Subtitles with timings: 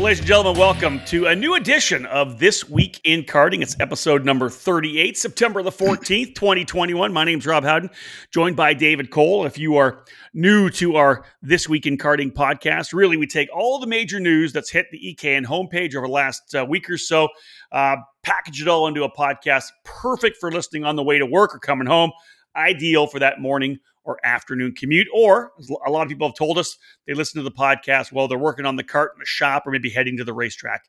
[0.00, 3.60] Well, ladies and gentlemen, welcome to a new edition of This Week in Karting.
[3.60, 7.12] It's episode number 38, September the 14th, 2021.
[7.12, 7.90] My name's Rob Howden,
[8.32, 9.44] joined by David Cole.
[9.44, 10.02] If you are
[10.32, 14.54] new to our This Week in Karting podcast, really, we take all the major news
[14.54, 17.28] that's hit the EKN homepage over the last uh, week or so,
[17.70, 21.54] uh, package it all into a podcast, perfect for listening on the way to work
[21.54, 22.10] or coming home,
[22.56, 25.08] ideal for that morning or afternoon commute.
[25.14, 25.52] Or
[25.86, 28.66] a lot of people have told us they listen to the podcast while they're working
[28.66, 30.84] on the cart in the shop or maybe heading to the racetrack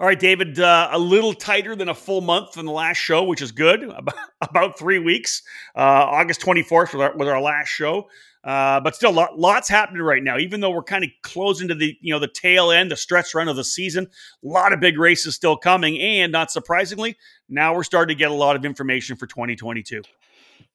[0.00, 3.24] All right, David, uh, a little tighter than a full month from the last show,
[3.24, 3.82] which is good.
[3.82, 5.42] About, about three weeks.
[5.74, 8.08] Uh, August 24th was our, was our last show.
[8.44, 10.38] Uh, but still, lot, lots happening right now.
[10.38, 13.34] Even though we're kind of closing to the you know the tail end, the stretch
[13.34, 14.06] run of the season,
[14.44, 17.16] a lot of big races still coming, and not surprisingly,
[17.48, 20.02] now we're starting to get a lot of information for 2022.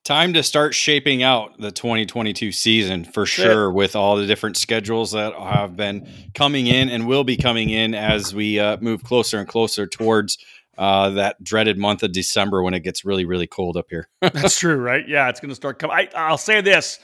[0.04, 5.14] Time to start shaping out the 2022 season for sure, with all the different schedules
[5.14, 9.40] that have been coming in and will be coming in as we uh, move closer
[9.40, 10.38] and closer towards
[10.78, 14.10] uh, that dreaded month of December when it gets really, really cold up here.
[14.22, 15.08] That's true, right?
[15.08, 16.08] Yeah, it's going to start coming.
[16.16, 17.00] I'll say this.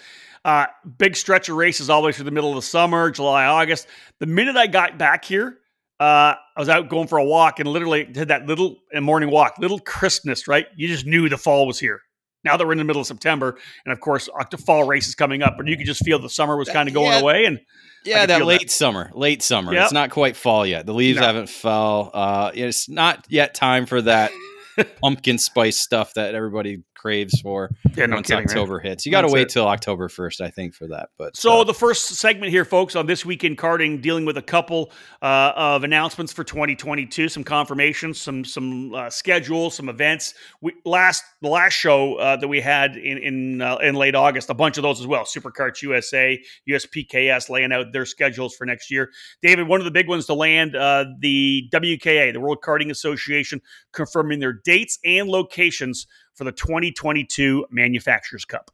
[0.46, 3.46] Uh, big stretch of races all the way through the middle of the summer, July,
[3.46, 3.88] August.
[4.20, 5.60] The minute I got back here,
[6.00, 9.58] uh, I was out going for a walk and literally did that little morning walk,
[9.60, 10.68] little crispness, right?
[10.76, 12.02] You just knew the fall was here
[12.44, 14.30] now that we're in the middle of September, and of course,
[14.66, 16.94] fall race is coming up, but you could just feel the summer was kind of
[16.94, 17.46] going yeah, away.
[17.46, 17.60] And
[18.06, 18.72] yeah, that late that.
[18.72, 19.74] summer, late summer.
[19.74, 19.84] Yep.
[19.84, 20.86] It's not quite fall yet.
[20.86, 21.26] The leaves no.
[21.26, 22.12] haven't fell.
[22.14, 24.32] Uh, it's not yet time for that
[25.02, 28.88] pumpkin spice stuff that everybody craves for yeah, no once kidding, October right?
[28.88, 29.06] hits.
[29.06, 29.50] You got to wait it.
[29.50, 31.10] till October first, I think, for that.
[31.18, 34.38] But so uh, the first segment here, folks, on this week in karting, dealing with
[34.38, 40.34] a couple uh, of announcements for 2022, some confirmations, some some uh, schedules, some events.
[40.60, 44.50] We last the last show uh, that we had in in uh, in late August,
[44.50, 45.24] a bunch of those as well.
[45.24, 46.38] Superkarts USA,
[46.70, 49.10] USPKS laying out their schedules for next year.
[49.42, 53.62] David, one of the big ones to land, uh, the WKA, the World Karting Association,
[53.94, 56.06] confirming their dates and locations
[56.40, 58.72] for the 2022 Manufacturers Cup?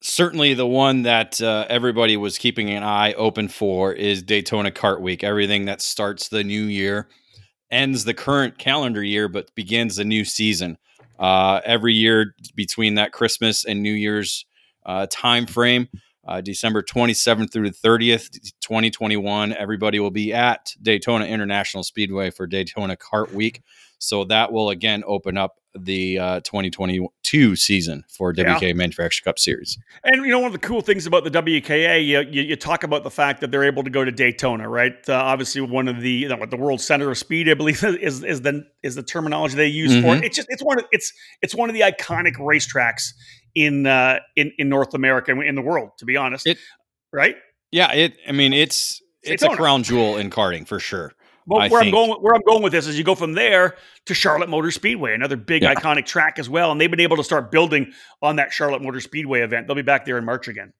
[0.00, 5.00] Certainly, the one that uh, everybody was keeping an eye open for is Daytona Kart
[5.00, 5.22] Week.
[5.22, 7.08] Everything that starts the new year,
[7.70, 10.76] ends the current calendar year, but begins the new season.
[11.20, 14.44] Uh, every year between that Christmas and New Year's
[14.84, 15.88] uh, time frame,
[16.26, 19.52] uh, December 27th through the 30th, 2021.
[19.52, 23.62] Everybody will be at Daytona International Speedway for Daytona Kart Week.
[23.98, 28.72] So that will again open up the uh, 2022 season for WKA yeah.
[28.72, 29.78] Manufacturer Cup Series.
[30.04, 32.82] And you know, one of the cool things about the WKA, you, you, you talk
[32.82, 34.94] about the fact that they're able to go to Daytona, right?
[35.08, 38.66] Uh, obviously, one of the the world center of speed, I believe, is is the
[38.82, 40.06] is the terminology they use mm-hmm.
[40.06, 40.24] for it.
[40.24, 43.12] It's just it's one of it's it's one of the iconic racetracks
[43.54, 46.46] in uh, in in North America and in the world, to be honest.
[46.46, 46.58] It,
[47.12, 47.36] right?
[47.70, 47.92] Yeah.
[47.92, 48.16] It.
[48.26, 49.54] I mean, it's it's Daytona.
[49.54, 51.12] a crown jewel in karting for sure.
[51.46, 53.76] But where I'm going, where I'm going with this is, you go from there
[54.06, 55.74] to Charlotte Motor Speedway, another big yeah.
[55.74, 59.00] iconic track as well, and they've been able to start building on that Charlotte Motor
[59.00, 59.66] Speedway event.
[59.66, 60.72] They'll be back there in March again.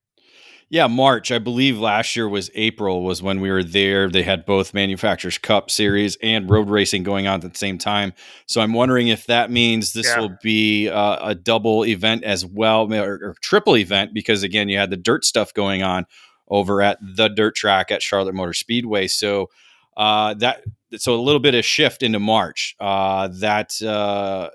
[0.69, 1.31] Yeah, March.
[1.31, 4.10] I believe last year was April was when we were there.
[4.10, 8.12] They had both Manufacturers Cup Series and road racing going on at the same time.
[8.47, 10.19] So I'm wondering if that means this yeah.
[10.19, 14.77] will be uh, a double event as well, or, or triple event, because again, you
[14.77, 16.07] had the dirt stuff going on
[16.48, 19.07] over at the dirt track at Charlotte Motor Speedway.
[19.07, 19.51] So
[19.97, 20.63] uh, that
[20.97, 22.77] so a little bit of shift into March.
[22.78, 24.51] Uh, that uh,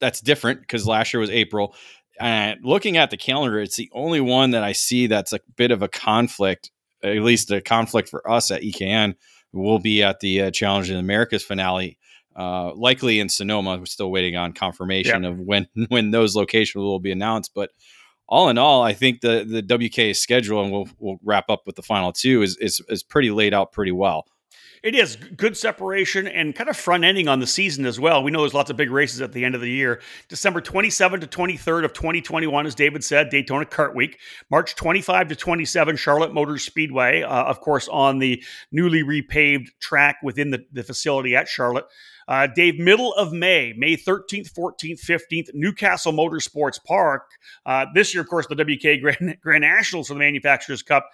[0.00, 1.74] that's different because last year was April.
[2.20, 5.72] And looking at the calendar, it's the only one that I see that's a bit
[5.72, 6.70] of a conflict,
[7.02, 9.14] at least a conflict for us at EKN.
[9.52, 11.98] We'll be at the uh, Challenge in Americas finale,
[12.36, 13.78] uh, likely in Sonoma.
[13.78, 17.52] We're still waiting on confirmation of when when those locations will be announced.
[17.54, 17.70] But
[18.28, 21.76] all in all, I think the the WK schedule, and we'll we'll wrap up with
[21.76, 24.26] the final two, is is, is pretty laid out pretty well.
[24.84, 28.22] It is good separation and kind of front ending on the season as well.
[28.22, 30.02] We know there's lots of big races at the end of the year.
[30.28, 34.18] December 27 to 23rd of 2021, as David said, Daytona Kart Week.
[34.50, 40.16] March 25 to 27, Charlotte Motor Speedway, uh, of course, on the newly repaved track
[40.22, 41.86] within the, the facility at Charlotte.
[42.28, 47.30] Uh, Dave, middle of May, May 13th, 14th, 15th, New Castle Motorsports Park.
[47.64, 51.08] Uh, this year, of course, the WK Grand, Grand Nationals for the Manufacturers Cup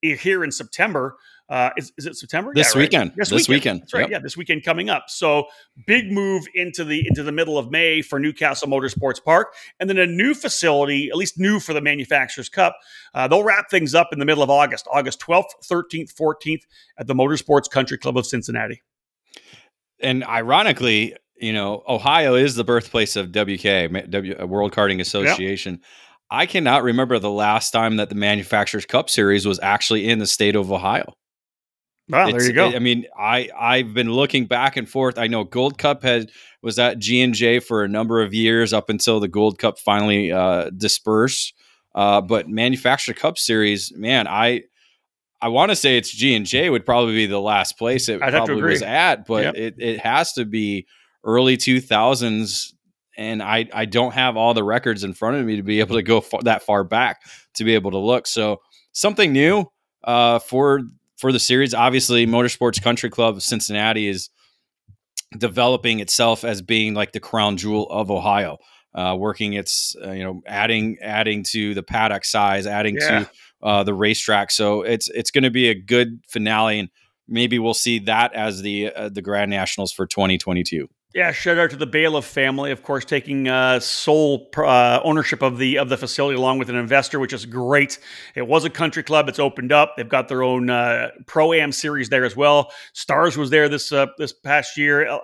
[0.00, 1.16] here in September.
[1.48, 2.52] Uh, is, is it September?
[2.54, 2.84] This yeah, right?
[2.84, 3.12] weekend.
[3.16, 3.48] This, this weekend.
[3.48, 3.82] weekend.
[3.82, 4.00] That's right.
[4.00, 4.10] Yep.
[4.10, 5.04] Yeah, this weekend coming up.
[5.08, 5.46] So
[5.86, 9.88] big move into the into the middle of May for New Castle Motorsports Park, and
[9.88, 12.76] then a new facility, at least new for the Manufacturers Cup.
[13.14, 16.64] Uh, they'll wrap things up in the middle of August, August twelfth, thirteenth, fourteenth,
[16.98, 18.82] at the Motorsports Country Club of Cincinnati.
[20.00, 25.74] And ironically, you know, Ohio is the birthplace of WK, w, World Karting Association.
[25.74, 25.82] Yep.
[26.28, 30.26] I cannot remember the last time that the Manufacturers Cup Series was actually in the
[30.26, 31.14] state of Ohio.
[32.08, 32.76] Wow, it's, there you go.
[32.76, 35.18] I mean, I I've been looking back and forth.
[35.18, 36.30] I know Gold Cup had
[36.62, 39.78] was at G and J for a number of years up until the Gold Cup
[39.78, 41.54] finally uh, dispersed.
[41.94, 44.62] Uh, but Manufacturer Cup Series, man, I
[45.40, 48.22] I want to say it's G and J would probably be the last place it
[48.22, 49.54] I'd probably was at, but yep.
[49.56, 50.86] it it has to be
[51.24, 52.72] early two thousands.
[53.18, 55.96] And I, I don't have all the records in front of me to be able
[55.96, 57.22] to go far, that far back
[57.54, 58.26] to be able to look.
[58.26, 58.60] So
[58.92, 59.64] something new
[60.04, 60.82] uh, for
[61.16, 61.74] for the series.
[61.74, 64.30] Obviously, Motorsports Country Club of Cincinnati is
[65.36, 68.58] developing itself as being like the crown jewel of Ohio.
[68.94, 73.24] Uh, working its uh, you know adding adding to the paddock size, adding yeah.
[73.24, 73.30] to
[73.62, 74.50] uh, the racetrack.
[74.50, 76.88] So it's it's going to be a good finale, and
[77.28, 80.88] maybe we'll see that as the uh, the Grand Nationals for 2022.
[81.16, 85.56] Yeah, shout out to the Bailiff family, of course, taking uh, sole uh, ownership of
[85.56, 87.98] the of the facility along with an investor, which is great.
[88.34, 89.94] It was a country club; it's opened up.
[89.96, 92.70] They've got their own uh, pro am series there as well.
[92.92, 95.08] Stars was there this uh, this past year.
[95.08, 95.20] Uh,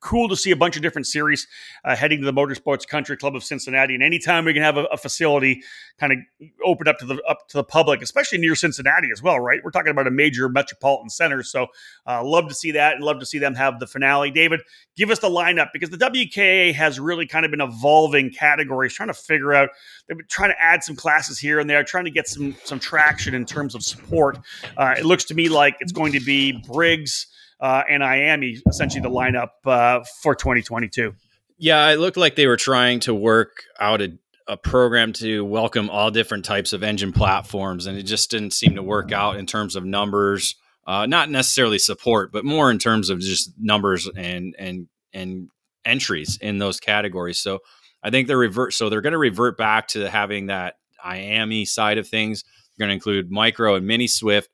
[0.00, 1.46] cool to see a bunch of different series
[1.84, 3.92] uh, heading to the Motorsports Country Club of Cincinnati.
[3.92, 5.62] And anytime we can have a, a facility
[6.00, 6.18] kind of
[6.64, 9.60] open up to the up to the public, especially near Cincinnati as well, right?
[9.62, 11.66] We're talking about a major metropolitan center, so
[12.06, 14.30] love to see that and love to see them have the finale.
[14.30, 14.62] David,
[14.96, 19.08] give us the lineup because the WKA has really kind of been evolving categories, trying
[19.08, 19.70] to figure out.
[20.08, 22.78] They've been trying to add some classes here and there, trying to get some some
[22.78, 24.38] traction in terms of support.
[24.76, 27.26] Uh, it looks to me like it's going to be Briggs
[27.60, 31.14] uh, and IAME essentially the lineup uh, for 2022.
[31.58, 34.18] Yeah, it looked like they were trying to work out a
[34.48, 38.76] a program to welcome all different types of engine platforms, and it just didn't seem
[38.76, 40.54] to work out in terms of numbers
[40.86, 45.48] uh, not necessarily support, but more in terms of just numbers and and and
[45.84, 47.38] entries in those categories.
[47.38, 47.60] So
[48.02, 48.74] I think they're revert.
[48.74, 50.74] So they're going to revert back to having that
[51.04, 52.44] IAME side of things.
[52.76, 54.50] They're going to include micro and mini Swift,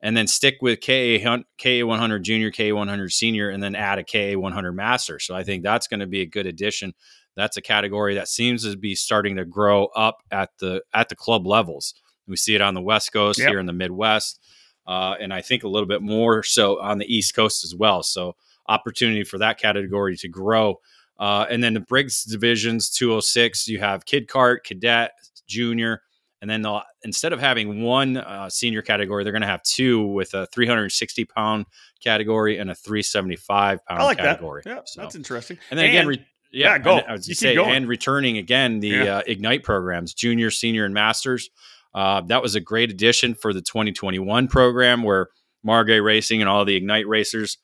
[0.00, 4.04] and then stick with KA KA 100 Junior, KA 100 Senior, and then add a
[4.04, 5.18] KA 100 Master.
[5.18, 6.94] So I think that's going to be a good addition.
[7.36, 11.16] That's a category that seems to be starting to grow up at the at the
[11.16, 11.94] club levels.
[12.26, 13.50] We see it on the West Coast yep.
[13.50, 14.40] here in the Midwest
[14.86, 18.02] uh, and I think a little bit more so on the East Coast as well.
[18.02, 18.36] So
[18.68, 20.80] opportunity for that category to grow.
[21.18, 25.12] Uh, and then the Briggs divisions 206, you have Kid Kart, Cadet,
[25.46, 26.02] Junior,
[26.42, 30.06] and then they'll instead of having one uh, senior category, they're going to have two
[30.06, 31.66] with a 360 pound
[32.02, 34.62] category and a 375 pound like category.
[34.64, 34.70] That.
[34.70, 35.00] Yeah, so.
[35.00, 35.58] that's interesting.
[35.70, 36.98] And then and, again, re- yeah, yeah, go.
[36.98, 39.16] I would say, and returning again the yeah.
[39.16, 41.50] uh, Ignite programs, junior, senior, and masters.
[41.94, 45.28] Uh, that was a great addition for the 2021 program where
[45.66, 47.58] Margay Racing and all the Ignite racers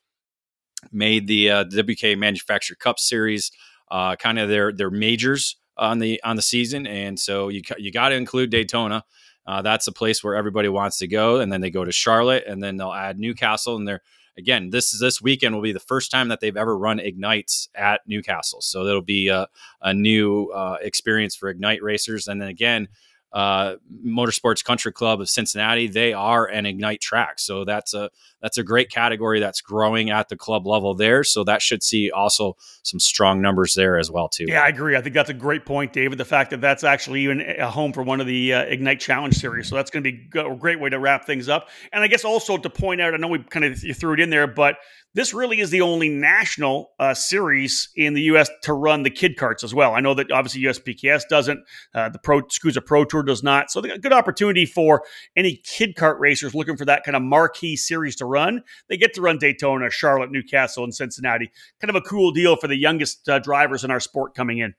[0.91, 3.51] made the uh, WK Manufacturer Cup Series
[3.91, 7.91] uh, kind of their their majors on the on the season, and so you you
[7.91, 9.03] got to include Daytona.
[9.45, 12.43] Uh, that's a place where everybody wants to go, and then they go to Charlotte,
[12.47, 14.01] and then they'll add New Castle, and they're
[14.37, 18.01] again this this weekend will be the first time that they've ever run ignites at
[18.07, 19.47] New Castle, so it'll be a,
[19.81, 22.87] a new uh, experience for Ignite racers, and then again
[23.33, 23.75] uh,
[24.05, 25.87] Motorsports Country Club of Cincinnati.
[25.87, 28.09] They are an Ignite track, so that's a
[28.43, 31.23] that's a great category that's growing at the club level there.
[31.23, 34.45] So that should see also some strong numbers there as well too.
[34.47, 34.97] Yeah, I agree.
[34.97, 36.17] I think that's a great point, David.
[36.17, 39.33] The fact that that's actually even a home for one of the uh, Ignite Challenge
[39.33, 41.69] series, so that's going to be a great way to wrap things up.
[41.93, 44.29] And I guess also to point out, I know we kind of threw it in
[44.29, 44.75] there, but
[45.15, 48.49] this really is the only national uh, series in the U.S.
[48.63, 49.93] to run the kid carts as well.
[49.93, 53.69] I know that obviously USPKS doesn't, uh, the Pro SKUSA Pro Tour does not.
[53.69, 55.03] So, a good opportunity for
[55.35, 58.63] any kid kart racers looking for that kind of marquee series to run.
[58.89, 61.51] They get to run Daytona, Charlotte, New Castle, and Cincinnati.
[61.79, 64.73] Kind of a cool deal for the youngest uh, drivers in our sport coming in.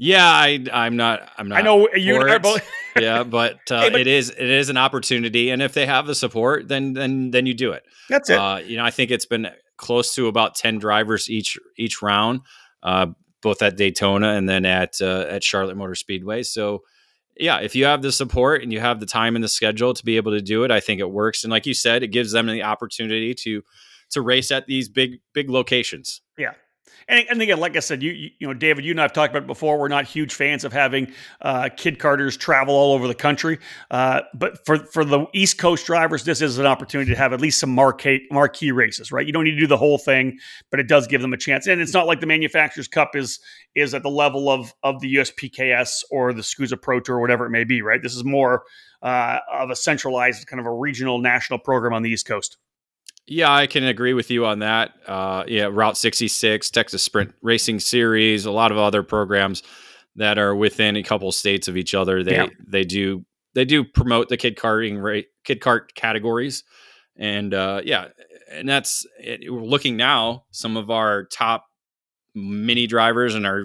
[0.00, 1.28] Yeah, I, I'm not.
[1.36, 1.58] I'm not.
[1.58, 2.64] I know you and I both.
[3.00, 6.06] yeah, but, uh, hey, but, it is it is an opportunity, and if they have
[6.06, 7.82] the support, then then then you do it.
[8.08, 8.38] That's it.
[8.38, 12.42] Uh, you know, I think it's been close to about ten drivers each each round,
[12.84, 13.06] uh,
[13.42, 16.44] both at Daytona and then at uh, at Charlotte Motor Speedway.
[16.44, 16.84] So,
[17.38, 20.04] yeah, if you have the support and you have the time and the schedule to
[20.04, 21.44] be able to do it, I think it works.
[21.44, 23.62] And like you said, it gives them the opportunity to
[24.10, 26.20] to race at these big big locations.
[26.36, 26.54] Yeah,
[27.08, 29.32] and, and again, like I said, you, you, know, David, you and I have talked
[29.32, 29.78] about it before.
[29.78, 33.58] We're not huge fans of having uh, kid carters travel all over the country,
[33.90, 37.40] uh, but for for the East Coast drivers, this is an opportunity to have at
[37.40, 39.26] least some marquee marquee races, right?
[39.26, 40.38] You don't need to do the whole thing,
[40.70, 41.66] but it does give them a chance.
[41.66, 43.40] And it's not like the Manufacturers Cup is
[43.74, 47.46] is at the level of of the USPKS or the SKUSA Pro Tour or whatever
[47.46, 48.02] it may be, right?
[48.02, 48.64] This is more
[49.02, 52.58] uh, of a centralized kind of a regional national program on the East Coast.
[53.30, 54.94] Yeah, I can agree with you on that.
[55.06, 59.62] Uh, yeah, Route 66, Texas Sprint Racing Series, a lot of other programs
[60.16, 62.24] that are within a couple states of each other.
[62.24, 62.46] They yeah.
[62.66, 66.64] they do they do promote the kid karting ra- kid kart categories,
[67.16, 68.08] and uh, yeah,
[68.50, 70.44] and that's it, we're looking now.
[70.50, 71.66] Some of our top
[72.34, 73.64] mini drivers and our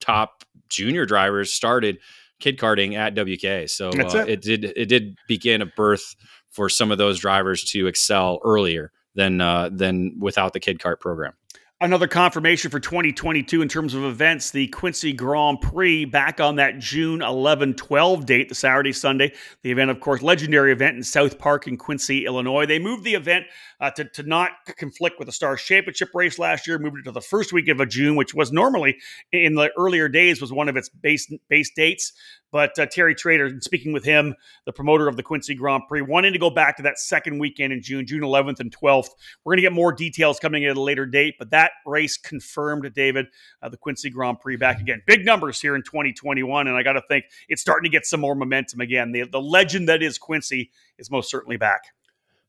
[0.00, 1.98] top junior drivers started
[2.38, 3.68] kid karting at WK.
[3.68, 4.28] So uh, it.
[4.28, 6.14] it did it did begin a birth
[6.50, 11.00] for some of those drivers to excel earlier than uh, than without the kid cart
[11.00, 11.32] program.
[11.82, 16.78] Another confirmation for 2022 in terms of events, the Quincy Grand Prix back on that
[16.78, 19.32] June 11 12 date, the Saturday, Sunday.
[19.62, 22.66] The event, of course, legendary event in South Park in Quincy, Illinois.
[22.66, 23.46] They moved the event
[23.80, 27.12] uh, to, to not conflict with the Star Championship race last year, moved it to
[27.12, 28.98] the first week of June, which was normally
[29.32, 32.12] in the earlier days was one of its base, base dates.
[32.52, 34.34] But uh, Terry Trader, speaking with him,
[34.66, 37.72] the promoter of the Quincy Grand Prix, wanting to go back to that second weekend
[37.72, 39.08] in June, June 11th and 12th.
[39.44, 42.92] We're going to get more details coming at a later date, but that race confirmed,
[42.94, 43.26] David,
[43.62, 45.02] uh, the Quincy Grand Prix back again.
[45.06, 48.20] Big numbers here in 2021, and I got to think it's starting to get some
[48.20, 49.12] more momentum again.
[49.12, 51.82] The, the legend that is Quincy is most certainly back.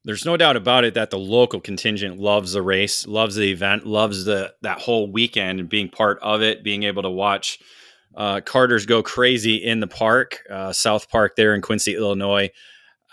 [0.03, 3.85] There's no doubt about it that the local contingent loves the race, loves the event,
[3.85, 7.59] loves the that whole weekend and being part of it, being able to watch–
[8.15, 12.49] uh, karters go crazy in the park, uh, South Park there in Quincy, Illinois.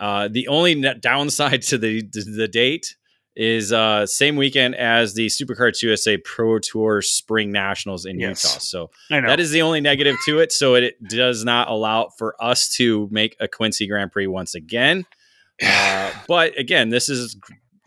[0.00, 2.96] Uh, the only downside to the the date
[3.38, 8.42] is uh, same weekend as the SuperKarts USA Pro Tour Spring Nationals in yes.
[8.42, 8.58] Utah.
[8.58, 10.50] So that is the only negative to it.
[10.50, 15.06] So it does not allow for us to make a Quincy Grand Prix once again.
[15.60, 17.36] Uh, but again, this is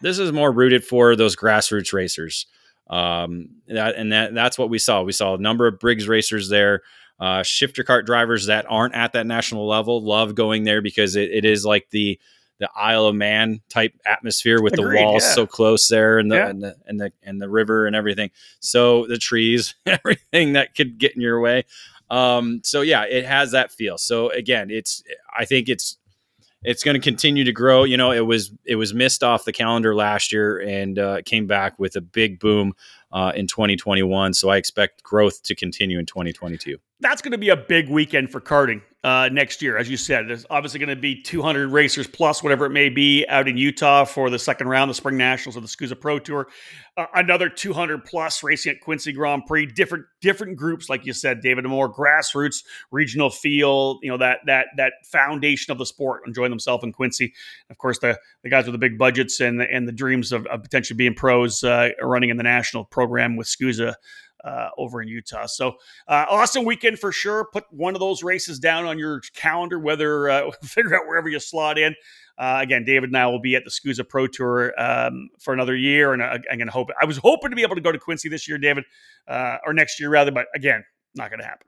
[0.02, 2.46] this is more rooted for those grassroots racers.
[2.90, 5.04] Um, that, and that that's what we saw.
[5.04, 6.82] We saw a number of Briggs racers there.
[7.18, 11.32] Uh, shifter cart drivers that aren't at that national level love going there because it,
[11.32, 12.20] it is like the
[12.62, 15.34] the Isle of Man type atmosphere with Agreed, the walls yeah.
[15.34, 16.48] so close there and the, yeah.
[16.48, 18.30] and the and the and the river and everything.
[18.60, 21.66] So the trees, everything that could get in your way.
[22.10, 23.98] Um, so yeah, it has that feel.
[23.98, 25.04] So again, it's
[25.36, 25.98] I think it's
[26.64, 27.84] it's going to continue to grow.
[27.84, 31.48] You know, it was it was missed off the calendar last year and uh, came
[31.48, 32.74] back with a big boom
[33.12, 34.36] uh, in 2021.
[34.36, 38.32] So I expect growth to continue in 2022 that's going to be a big weekend
[38.32, 39.78] for karting uh, next year.
[39.78, 43.26] As you said, there's obviously going to be 200 racers plus whatever it may be
[43.28, 46.48] out in Utah for the second round, the Spring Nationals or the SKUSA Pro Tour.
[46.96, 49.66] Uh, another 200 plus racing at Quincy Grand Prix.
[49.66, 51.66] Different different groups, like you said, David.
[51.66, 54.00] More grassroots, regional feel.
[54.04, 57.34] You know that that that foundation of the sport enjoying themselves in Quincy.
[57.70, 60.46] Of course, the the guys with the big budgets and the, and the dreams of,
[60.48, 63.96] of potentially being pros uh, running in the national program with SKUSA
[64.44, 65.46] uh, over in Utah.
[65.46, 65.76] So
[66.08, 67.48] uh, awesome weekend for sure.
[67.52, 71.40] Put one of those races down on your calendar, whether uh, figure out wherever you
[71.40, 71.96] slot in.
[72.38, 75.76] Uh, again, David and I will be at the SKUSA Pro Tour um, for another
[75.76, 76.90] year, and uh, I'm going to hope.
[77.00, 78.86] I was hoping to be able to go to Quincy this year, David,
[79.28, 80.84] uh, or next year rather, but again,
[81.14, 81.68] not going to happen.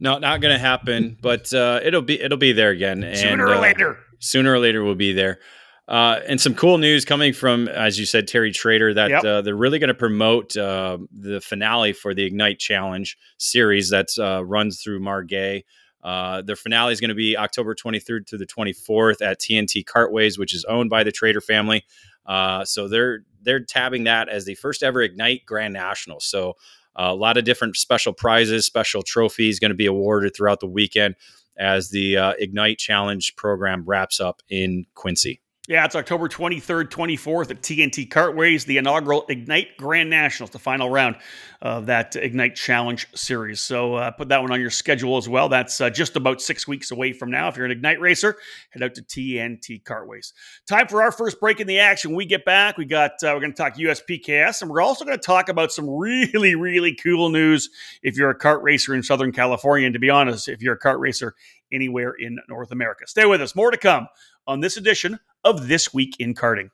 [0.00, 1.16] No, not going to happen.
[1.20, 3.02] But it'll be it'll be there again.
[3.14, 3.98] Sooner and, or later.
[4.18, 5.38] Sooner or later, we'll be there.
[5.86, 9.24] Uh, and some cool news coming from, as you said, Terry Trader, that yep.
[9.24, 14.08] uh, they're really going to promote uh, the finale for the Ignite Challenge series that
[14.18, 15.64] uh, runs through Margay.
[16.02, 20.38] Uh, the finale is going to be October 23rd through the 24th at TNT Cartways,
[20.38, 21.84] which is owned by the Trader family.
[22.26, 26.18] Uh, so they're they're tabbing that as the first ever Ignite Grand National.
[26.20, 26.54] So
[26.96, 31.16] a lot of different special prizes, special trophies going to be awarded throughout the weekend
[31.58, 35.42] as the Ignite Challenge program wraps up in Quincy.
[35.66, 40.90] Yeah, it's October 23rd, 24th at TNT Cartways, the inaugural Ignite Grand Nationals, the final
[40.90, 41.16] round
[41.62, 43.62] of that Ignite Challenge series.
[43.62, 45.48] So uh, put that one on your schedule as well.
[45.48, 47.48] That's uh, just about six weeks away from now.
[47.48, 48.36] If you're an Ignite racer,
[48.72, 50.34] head out to TNT Cartways.
[50.68, 52.10] Time for our first break in the action.
[52.10, 55.06] When we get back, we got uh, we're going to talk USPKS, and we're also
[55.06, 57.70] going to talk about some really, really cool news
[58.02, 59.86] if you're a kart racer in Southern California.
[59.86, 61.34] And to be honest, if you're a kart racer
[61.72, 63.06] anywhere in North America.
[63.06, 63.56] Stay with us.
[63.56, 64.08] More to come
[64.46, 66.70] on this edition of This Week in Karting.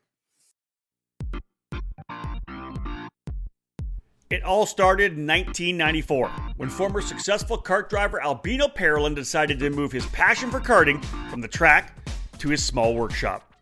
[4.30, 9.90] It all started in 1994 when former successful kart driver Albino Parolin decided to move
[9.90, 11.96] his passion for karting from the track
[12.38, 13.52] to his small workshop.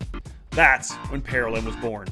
[0.51, 2.07] That's when Parolin was born.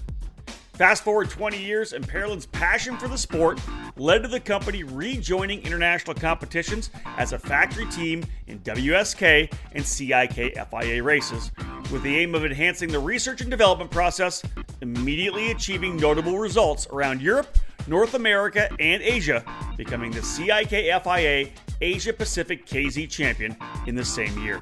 [0.77, 3.59] Fast forward 20 years, and Parolin's passion for the sport
[3.95, 10.55] led to the company rejoining international competitions as a factory team in WSK and CIK
[10.69, 11.51] FIA races,
[11.91, 14.43] with the aim of enhancing the research and development process,
[14.81, 17.57] immediately achieving notable results around Europe,
[17.87, 19.43] North America, and Asia,
[19.77, 21.49] becoming the CIK FIA
[21.81, 23.57] Asia Pacific KZ champion
[23.87, 24.61] in the same year.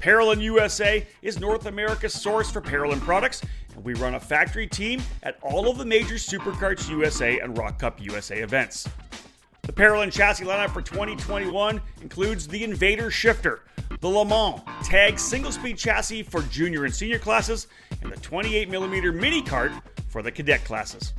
[0.00, 3.42] Parolin USA is North America's source for Parolin products
[3.74, 7.78] and we run a factory team at all of the major Superkarts USA and ROK
[7.78, 8.88] Cup USA events.
[9.62, 13.62] The Parolin chassis lineup for 2021 includes the Invader Shifter,
[14.00, 17.66] the Le Mans Tag single speed chassis for junior and senior classes,
[18.02, 19.72] and the 28mm mini cart
[20.08, 21.12] for the cadet classes.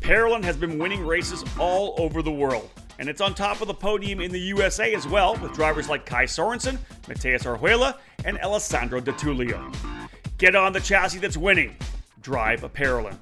[0.00, 3.74] Parolin has been winning races all over the world, and it's on top of the
[3.74, 9.00] podium in the USA as well, with drivers like Kai Sorensen, Mateus Arjuela, and Alessandro
[9.00, 9.74] De Tullio.
[10.38, 11.76] Get on the chassis that's winning.
[12.20, 13.16] Drive a Parolin.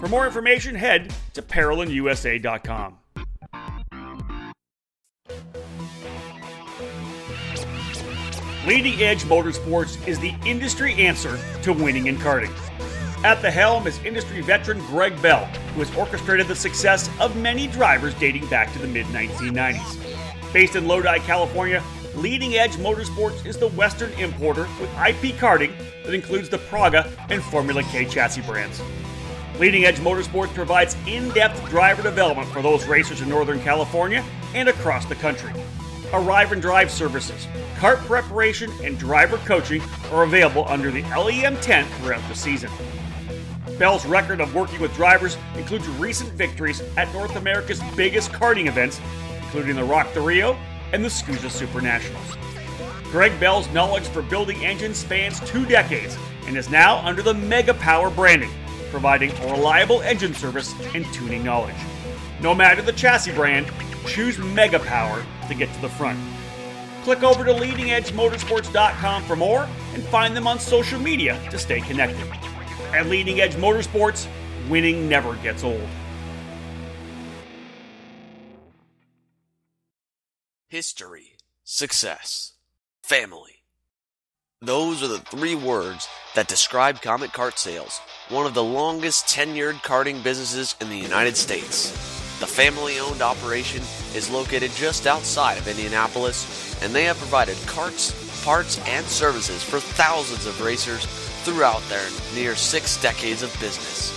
[0.00, 2.98] For more information, head to ParolinUSA.com.
[8.66, 12.52] Leading Edge Motorsports is the industry answer to winning in karting.
[13.24, 17.68] At the helm is industry veteran Greg Bell, who has orchestrated the success of many
[17.68, 20.52] drivers dating back to the mid 1990s.
[20.52, 21.84] Based in Lodi, California,
[22.16, 27.40] Leading Edge Motorsports is the Western importer with IP karting that includes the Praga and
[27.44, 28.82] Formula K chassis brands.
[29.60, 34.68] Leading Edge Motorsports provides in depth driver development for those racers in Northern California and
[34.68, 35.52] across the country.
[36.12, 41.88] Arrive and drive services, kart preparation, and driver coaching are available under the LEM tent
[42.00, 42.70] throughout the season.
[43.78, 49.00] Bell's record of working with drivers includes recent victories at North America's biggest karting events,
[49.42, 50.56] including the ROK the RIO
[50.92, 52.36] and the SKUSA Super Nationals.
[53.04, 57.74] Greg Bell's knowledge for building engines spans two decades and is now under the Mega
[57.74, 58.50] Power branding,
[58.90, 61.76] providing a reliable engine service and tuning knowledge.
[62.40, 63.70] No matter the chassis brand,
[64.06, 66.18] choose Mega Power to get to the front.
[67.04, 72.26] Click over to leadingedgemotorsports.com for more and find them on social media to stay connected.
[72.92, 74.26] At Leading Edge Motorsports,
[74.68, 75.88] winning never gets old.
[80.72, 82.54] history, success,
[83.02, 83.62] family.
[84.62, 88.00] Those are the three words that describe Comet Kart Sales,
[88.30, 91.90] one of the longest tenured karting businesses in the United States.
[92.40, 93.82] The family owned operation
[94.14, 99.78] is located just outside of Indianapolis, and they have provided carts, parts, and services for
[99.78, 101.04] thousands of racers
[101.42, 104.10] throughout their near six decades of business.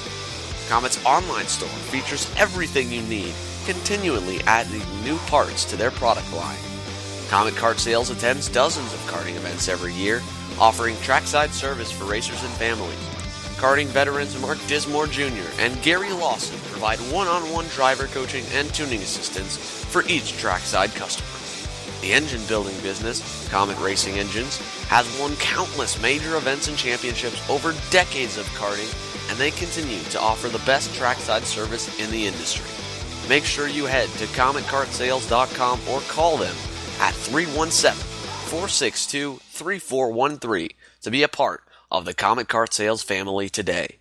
[0.69, 3.33] Comet's online store features everything you need
[3.65, 6.57] continually adding new parts to their product line.
[7.29, 10.21] Comet Kart Sales attends dozens of karting events every year,
[10.59, 12.95] offering trackside service for racers and families.
[13.57, 15.49] Karting veterans Mark Dismore Jr.
[15.59, 20.93] and Gary Lawson provide one on one driver coaching and tuning assistance for each trackside
[20.93, 21.34] customer.
[22.01, 27.73] The engine building business, Comet Racing Engines, has won countless major events and championships over
[27.89, 28.91] decades of karting,
[29.29, 32.69] and they continue to offer the best trackside service in the industry.
[33.27, 36.55] Make sure you head to CometKartSales.com or call them
[36.99, 37.93] at 317
[38.45, 40.69] 462 3413
[41.01, 43.97] to be a part of the Comet Kart Sales family today.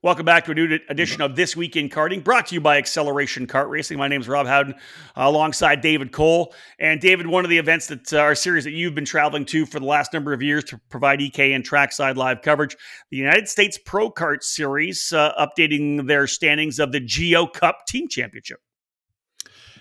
[0.00, 2.78] Welcome back to a new edition of This Week in Karting, brought to you by
[2.78, 3.98] Acceleration Kart Racing.
[3.98, 4.76] My name is Rob Howden, uh,
[5.16, 6.54] alongside David Cole.
[6.78, 9.66] And David, one of the events that uh, our series that you've been traveling to
[9.66, 12.76] for the last number of years to provide EKN trackside live coverage,
[13.10, 18.06] the United States Pro Kart Series, uh, updating their standings of the Geo Cup Team
[18.06, 18.60] Championship.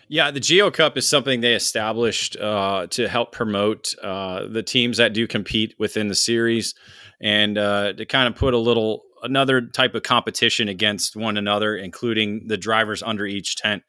[0.08, 4.97] Yeah, the Geo Cup is something they established uh, to help promote uh, the teams
[4.97, 6.73] that do compete within the series
[7.21, 11.75] and uh, to kind of put a little another type of competition against one another,
[11.75, 13.84] including the drivers under each tent.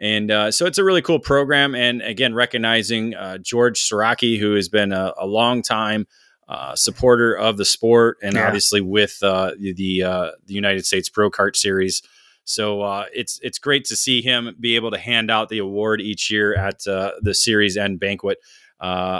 [0.00, 1.74] And uh, so it's a really cool program.
[1.74, 6.06] And again, recognizing uh, George Saraki, who has been a, a long time
[6.48, 8.46] uh, supporter of the sport and yeah.
[8.46, 12.02] obviously with uh, the uh, the United States Pro Kart Series.
[12.44, 16.00] So uh, it's it's great to see him be able to hand out the award
[16.00, 18.38] each year at the series end banquet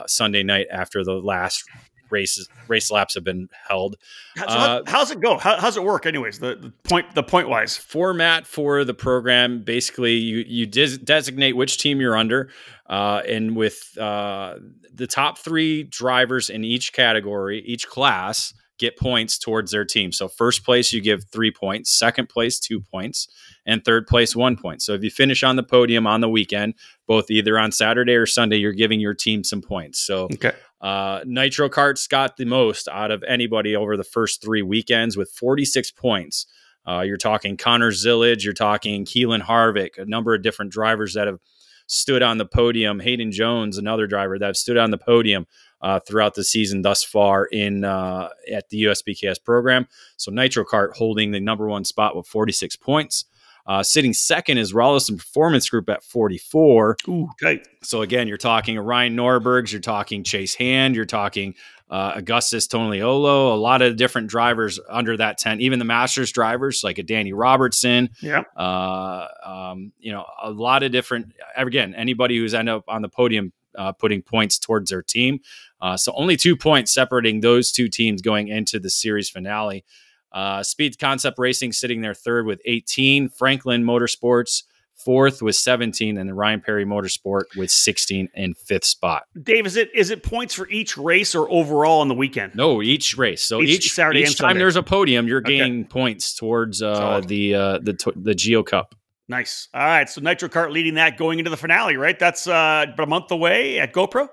[0.06, 1.64] Sunday night after the last
[2.10, 3.96] races race laps have been held.
[4.38, 5.38] Uh, how's it go?
[5.38, 6.38] How, how's it work, anyways?
[6.38, 11.56] The, the point the point wise format for the program basically you you des- designate
[11.56, 12.50] which team you're under,
[12.88, 14.56] uh, and with uh,
[14.92, 20.12] the top three drivers in each category, each class get points towards their team.
[20.12, 23.28] So first place you give three points, second place two points,
[23.66, 24.82] and third place one point.
[24.82, 26.74] So if you finish on the podium on the weekend,
[27.06, 30.00] both either on Saturday or Sunday, you're giving your team some points.
[30.00, 30.52] So okay.
[30.80, 35.30] Uh, Nitro Karts got the most out of anybody over the first three weekends with
[35.30, 36.46] 46 points.
[36.86, 41.26] Uh, you're talking Connor Zilisch, you're talking Keelan Harvick, a number of different drivers that
[41.26, 41.38] have
[41.86, 43.00] stood on the podium.
[43.00, 45.46] Hayden Jones, another driver that have stood on the podium
[45.80, 49.86] uh, throughout the season thus far in uh, at the USPKS program.
[50.16, 53.24] So Nitro Kart holding the number one spot with 46 points.
[53.68, 56.96] Uh, sitting second is Rolliston Performance Group at 44.
[57.06, 57.62] Ooh, okay.
[57.82, 61.54] So again, you're talking Ryan Norbergs, you're talking Chase Hand, you're talking
[61.90, 66.82] uh, Augustus Toniolo, a lot of different drivers under that tent, even the Masters drivers
[66.82, 68.08] like a Danny Robertson.
[68.22, 68.42] Yeah.
[68.56, 71.34] Uh, um, you know, a lot of different.
[71.54, 75.40] Again, anybody who's end up on the podium uh, putting points towards their team.
[75.80, 79.84] Uh, so only two points separating those two teams going into the series finale.
[80.32, 83.28] Uh, Speed Concept Racing sitting there third with 18.
[83.30, 84.62] Franklin Motorsports
[84.98, 89.24] fourth with 17, and then Ryan Perry Motorsport with 16 in fifth spot.
[89.42, 92.54] Dave, is it is it points for each race or overall on the weekend?
[92.54, 93.42] No, each race.
[93.42, 94.58] So each, each Saturday each time Sunday.
[94.58, 95.88] there's a podium, you're gaining okay.
[95.88, 98.94] points towards uh, the uh, the the Geo Cup.
[99.30, 99.68] Nice.
[99.74, 102.18] All right, so Nitro Kart leading that going into the finale, right?
[102.18, 104.28] That's uh, about a month away at GoPro.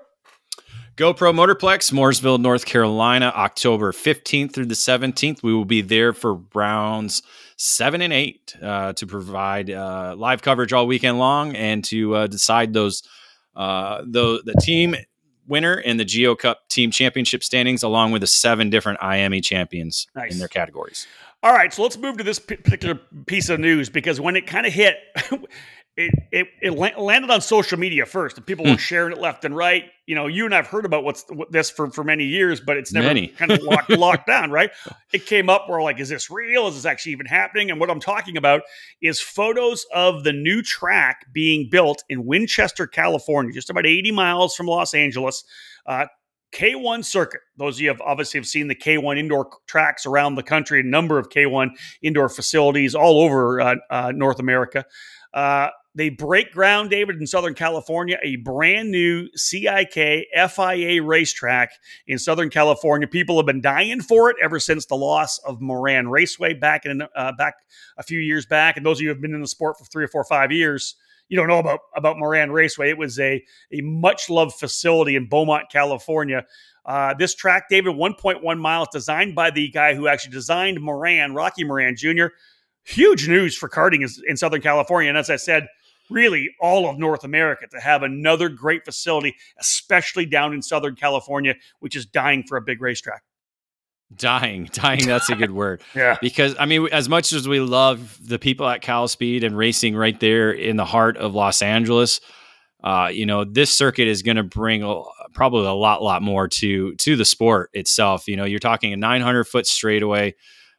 [0.96, 5.42] GoPro Motorplex, Mooresville, North Carolina, October 15th through the 17th.
[5.42, 7.22] We will be there for rounds
[7.58, 12.26] seven and eight uh, to provide uh, live coverage all weekend long and to uh,
[12.28, 13.02] decide those
[13.56, 14.96] uh, the the team
[15.46, 20.06] winner in the Geo Cup Team Championship standings, along with the seven different IAME champions
[20.14, 20.32] nice.
[20.32, 21.06] in their categories.
[21.42, 24.66] All right, so let's move to this particular piece of news because when it kind
[24.66, 24.96] of hit,
[25.96, 28.76] it, it, it landed on social media first, and people were hmm.
[28.76, 29.84] sharing it left and right.
[30.04, 32.76] You know, you and I've heard about what's what this for for many years, but
[32.76, 33.26] it's never many.
[33.38, 34.70] kind of locked, locked down, right?
[35.14, 35.66] It came up.
[35.68, 36.68] We're like, is this real?
[36.68, 37.70] Is this actually even happening?
[37.70, 38.62] And what I'm talking about
[39.00, 44.54] is photos of the new track being built in Winchester, California, just about 80 miles
[44.54, 45.44] from Los Angeles.
[45.86, 46.06] Uh,
[46.52, 47.40] K1 circuit.
[47.56, 50.84] Those of you have obviously have seen the K1 indoor tracks around the country, a
[50.84, 51.70] number of K1
[52.02, 54.84] indoor facilities all over uh, uh, North America.
[55.34, 61.70] Uh, they break ground, David, in Southern California, a brand new CIK FIA racetrack
[62.06, 63.08] in Southern California.
[63.08, 67.00] People have been dying for it ever since the loss of Moran Raceway back in
[67.00, 67.54] uh, back
[67.96, 68.76] a few years back.
[68.76, 70.52] And those of you who have been in the sport for three or four, five
[70.52, 70.96] years,
[71.30, 72.90] you don't know about about Moran Raceway.
[72.90, 76.44] It was a a much loved facility in Beaumont, California.
[76.84, 81.64] Uh, this track, David, 1.1 miles, designed by the guy who actually designed Moran, Rocky
[81.64, 82.26] Moran Jr.
[82.84, 85.08] Huge news for karting in Southern California.
[85.08, 85.66] And as I said,
[86.10, 91.54] really all of North America to have another great facility, especially down in Southern California,
[91.80, 93.22] which is dying for a big racetrack.
[94.14, 95.06] Dying, dying.
[95.06, 95.82] That's a good word.
[95.94, 96.16] yeah.
[96.20, 99.96] Because I mean, as much as we love the people at Cal Speed and racing
[99.96, 102.20] right there in the heart of Los Angeles,
[102.84, 106.46] uh, you know, this circuit is going to bring a, probably a lot, lot more
[106.46, 108.28] to to the sport itself.
[108.28, 110.36] You know, you're talking a 900 foot straightaway,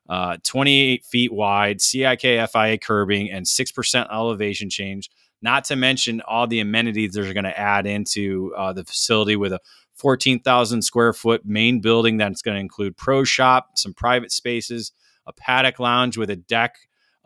[0.07, 5.09] uh, 28 feet wide, CIK FIA curbing, and six percent elevation change.
[5.41, 9.54] Not to mention all the amenities they're going to add into uh, the facility with
[9.54, 9.60] a
[9.95, 14.91] 14,000 square foot main building that's going to include pro shop, some private spaces,
[15.26, 16.76] a paddock lounge with a deck,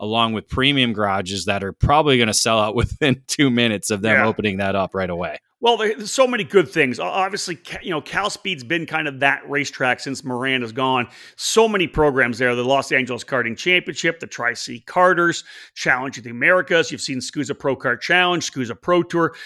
[0.00, 4.02] along with premium garages that are probably going to sell out within two minutes of
[4.02, 4.26] them yeah.
[4.26, 5.38] opening that up right away.
[5.62, 6.98] Well, there's so many good things.
[6.98, 11.06] Obviously, you know, Cal Speed's been kind of that racetrack since Miranda's gone.
[11.36, 15.44] So many programs there: the Los Angeles Karting Championship, the Tri C Karters,
[15.76, 16.90] Challenge of the Americas.
[16.90, 19.36] You've seen SKUSA Pro Kart Challenge, SKUSA Pro Tour.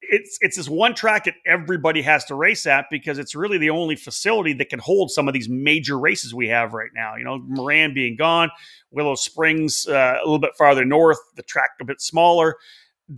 [0.00, 3.68] It's it's this one track that everybody has to race at because it's really the
[3.68, 7.16] only facility that can hold some of these major races we have right now.
[7.16, 8.48] You know, Moran being gone,
[8.92, 12.56] Willow Springs uh, a little bit farther north, the track a bit smaller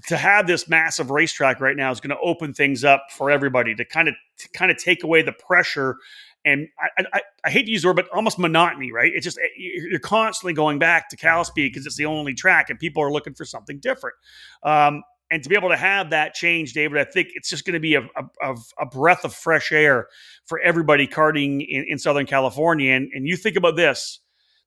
[0.06, 3.74] to have this massive racetrack right now is going to open things up for everybody
[3.74, 5.96] to kind of to kind of take away the pressure
[6.44, 9.10] and I, I, I, hate to use the word, but almost monotony, right?
[9.14, 12.78] It's just you're constantly going back to Cal Speed because it's the only track, and
[12.78, 14.16] people are looking for something different.
[14.62, 17.74] Um, and to be able to have that change, David, I think it's just going
[17.74, 18.08] to be a,
[18.40, 20.08] a, a, breath of fresh air
[20.46, 22.94] for everybody karting in, in Southern California.
[22.94, 24.20] And, and you think about this: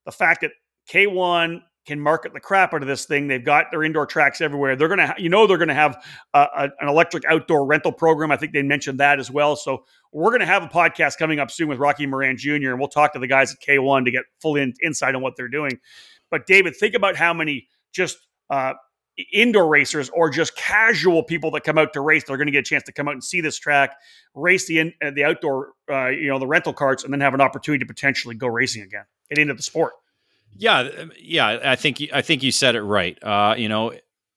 [0.06, 0.52] the fact that
[0.90, 3.28] K1 can market the crap out of this thing.
[3.28, 4.76] They've got their indoor tracks everywhere.
[4.76, 8.32] They're gonna, ha- you know, they're gonna have a, an electric outdoor rental program.
[8.32, 9.56] I think they mentioned that as well.
[9.56, 12.72] So we're gonna have a podcast coming up soon with Rocky Moran Jr.
[12.72, 15.36] and we'll talk to the guys at K1 to get full in, insight on what
[15.36, 15.80] they're doing.
[16.30, 18.18] But David, think about how many just
[18.50, 18.74] uh,
[19.32, 22.24] indoor racers or just casual people that come out to race.
[22.24, 23.96] They're going to get a chance to come out and see this track,
[24.34, 27.34] race the in, uh, the outdoor, uh, you know, the rental carts, and then have
[27.34, 29.94] an opportunity to potentially go racing again, get into the sport.
[30.58, 33.18] Yeah, um, yeah, I think I think you said it right.
[33.24, 33.94] Uh, you know,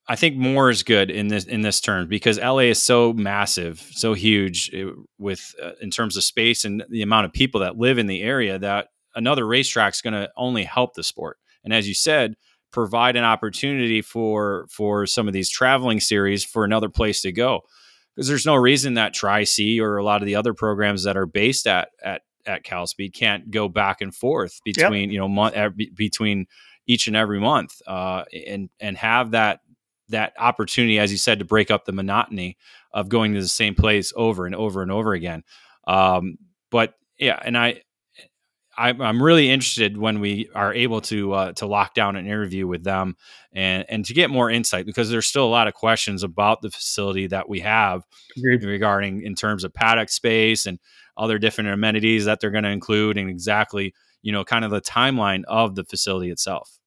[0.06, 3.80] I think more is good in this in this term because LA is so massive,
[3.92, 7.76] so huge uh, with uh, in terms of space and the amount of people that
[7.78, 11.38] live in the area that another racetrack is going to only help the sport.
[11.62, 12.34] And as you said,
[12.70, 17.62] provide an opportunity for for some of these traveling series for another place to go
[18.14, 21.16] because there's no reason that Tri C or a lot of the other programs that
[21.16, 25.12] are based at at at Cal Speed can't go back and forth between yep.
[25.12, 25.54] you know month
[25.94, 26.46] between
[26.86, 29.60] each and every month uh, and and have that
[30.08, 32.58] that opportunity, as you said, to break up the monotony
[32.92, 35.42] of going to the same place over and over and over again.
[35.86, 36.38] Um,
[36.70, 37.82] but yeah, and I.
[38.76, 42.82] I'm really interested when we are able to uh, to lock down an interview with
[42.82, 43.16] them
[43.52, 46.72] and and to get more insight because there's still a lot of questions about the
[46.72, 48.02] facility that we have
[48.36, 48.64] Agreed.
[48.64, 50.80] regarding in terms of paddock space and
[51.16, 54.80] other different amenities that they're going to include and exactly, you know, kind of the
[54.80, 56.78] timeline of the facility itself.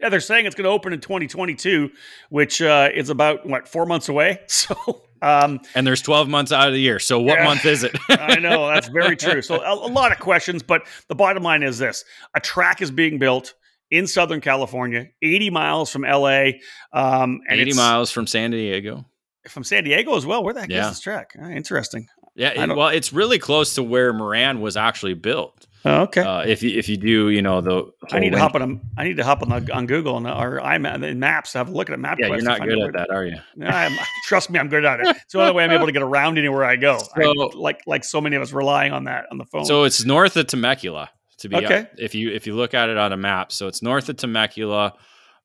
[0.00, 1.90] Yeah, they're saying it's going to open in 2022,
[2.28, 4.40] which uh, is about what four months away.
[4.48, 6.98] So, um, and there's 12 months out of the year.
[6.98, 7.96] So, what yeah, month is it?
[8.10, 9.40] I know that's very true.
[9.40, 12.90] So, a, a, lot of questions, but the bottom line is this: a track is
[12.90, 13.54] being built
[13.90, 16.50] in Southern California, 80 miles from LA,
[16.92, 19.06] um, and 80 miles from San Diego.
[19.48, 20.42] From San Diego as well.
[20.42, 20.86] Where the heck yeah.
[20.86, 21.30] is this track?
[21.40, 22.08] Uh, interesting.
[22.36, 25.66] Yeah, it, well, it's really close to where Moran was actually built.
[25.86, 26.20] Oh, okay.
[26.20, 27.84] Uh, if you if you do, you know the.
[28.10, 28.80] I need to hop on.
[28.98, 31.52] I need to hop on the, on Google and or I maps.
[31.52, 32.18] To have a look at a map.
[32.20, 33.36] Yeah, you're not good at that, are you?
[33.64, 35.06] I'm, trust me, I'm good at it.
[35.06, 36.98] It's the only way I'm able to get around anywhere I go.
[36.98, 39.64] So, I, like like so many of us relying on that on the phone.
[39.64, 41.08] So it's north of Temecula.
[41.38, 41.86] To be okay.
[41.98, 44.94] if you if you look at it on a map, so it's north of Temecula,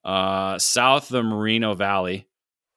[0.04, 2.27] uh, south of Moreno Valley.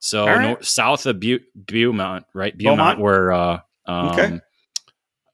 [0.00, 0.62] So right.
[0.62, 2.56] south of Bu- Beaumont, right?
[2.56, 3.00] Beaumont, Beaumont?
[3.00, 4.40] where uh, um, okay.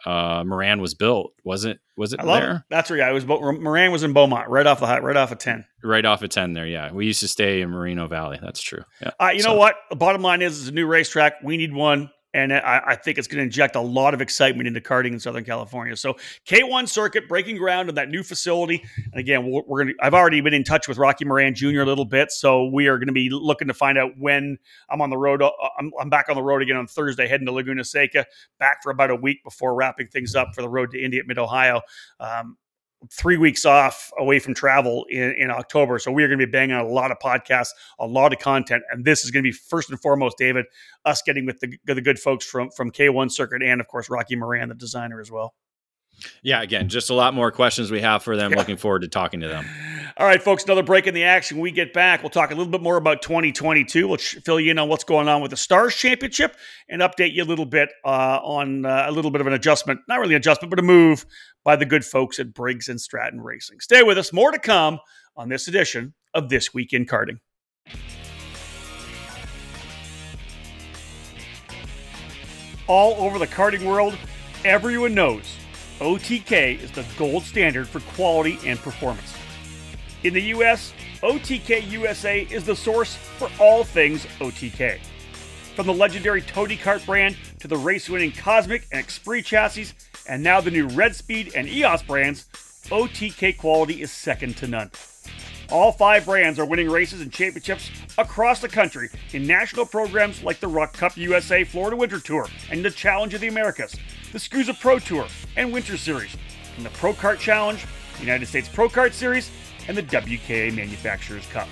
[0.05, 2.57] Uh, Moran was built, wasn't was it there?
[2.57, 2.63] It.
[2.71, 3.27] That's where yeah, it was.
[3.27, 5.67] Moran was in Beaumont, right off the right off of ten.
[5.85, 6.67] Right off of ten, there.
[6.67, 8.39] Yeah, we used to stay in Moreno Valley.
[8.41, 8.83] That's true.
[9.03, 9.11] Yeah.
[9.21, 9.51] Uh, you so.
[9.51, 9.75] know what?
[9.91, 11.43] The bottom line is, it's a new racetrack.
[11.45, 14.69] We need one and I, I, think it's going to inject a lot of excitement
[14.69, 15.97] into karting in Southern California.
[15.97, 16.17] So
[16.47, 19.95] K1 Circuit breaking ground on that new facility, and again, we're, we're going.
[20.01, 21.81] I've already been in touch with Rocky Moran Jr.
[21.81, 25.01] a little bit, so we are going to be looking to find out when I'm
[25.01, 25.43] on the road.
[25.43, 28.27] Uh, I'm, I'm back on the road again on Thursday, heading to Laguna Seca,
[28.59, 31.27] back for about a week before wrapping things up for the road to Indy at
[31.27, 31.81] Mid Ohio.
[32.21, 32.57] Um,
[33.11, 35.99] three weeks off away from travel in, in October.
[35.99, 38.39] So we are going to be banging on a lot of podcasts, a lot of
[38.39, 38.83] content.
[38.91, 40.67] And this is going to be first and foremost, David,
[41.05, 44.37] us getting with the, the good folks from, from K1 Circuit and, of course, Rocky
[44.37, 45.55] Moran, the designer as well.
[46.43, 48.53] Yeah, again, just a lot more questions we have for them.
[48.53, 48.59] Yeah.
[48.59, 49.67] Looking forward to talking to them.
[50.17, 51.57] All right, folks, another break in the action.
[51.57, 54.07] When we get back, we'll talk a little bit more about 2022.
[54.07, 56.57] We'll fill you in on what's going on with the Stars Championship
[56.89, 60.01] and update you a little bit uh, on uh, a little bit of an adjustment,
[60.09, 61.25] not really an adjustment, but a move
[61.65, 63.81] by the good folks at Briggs and Stratton Racing.
[63.81, 64.33] Stay with us.
[64.33, 64.99] More to come
[65.37, 67.39] on this edition of This Week in Karting.
[72.87, 74.19] All over the karting world,
[74.65, 75.60] everyone knows
[76.01, 79.35] OTK is the gold standard for quality and performance.
[80.23, 84.99] In the US, OTK USA is the source for all things OTK.
[85.77, 89.93] From the legendary Tony Kart brand to the race winning Cosmic and Exprit chassis,
[90.27, 92.47] and now the new Red Speed and EOS brands,
[92.91, 94.91] OTK quality is second to none.
[95.71, 100.61] All five brands are winning races and championships across the country in national programs like
[100.61, 103.95] the ROK Cup USA Florida Winter Tour and the Challenge of the Americas,
[104.33, 106.37] the SKUSA Pro Tour and Winter Series,
[106.77, 107.85] and the Pro Kart Challenge,
[108.21, 109.51] United States Pro Kart Series,
[109.89, 111.69] and the WKA Manufacturers Cup.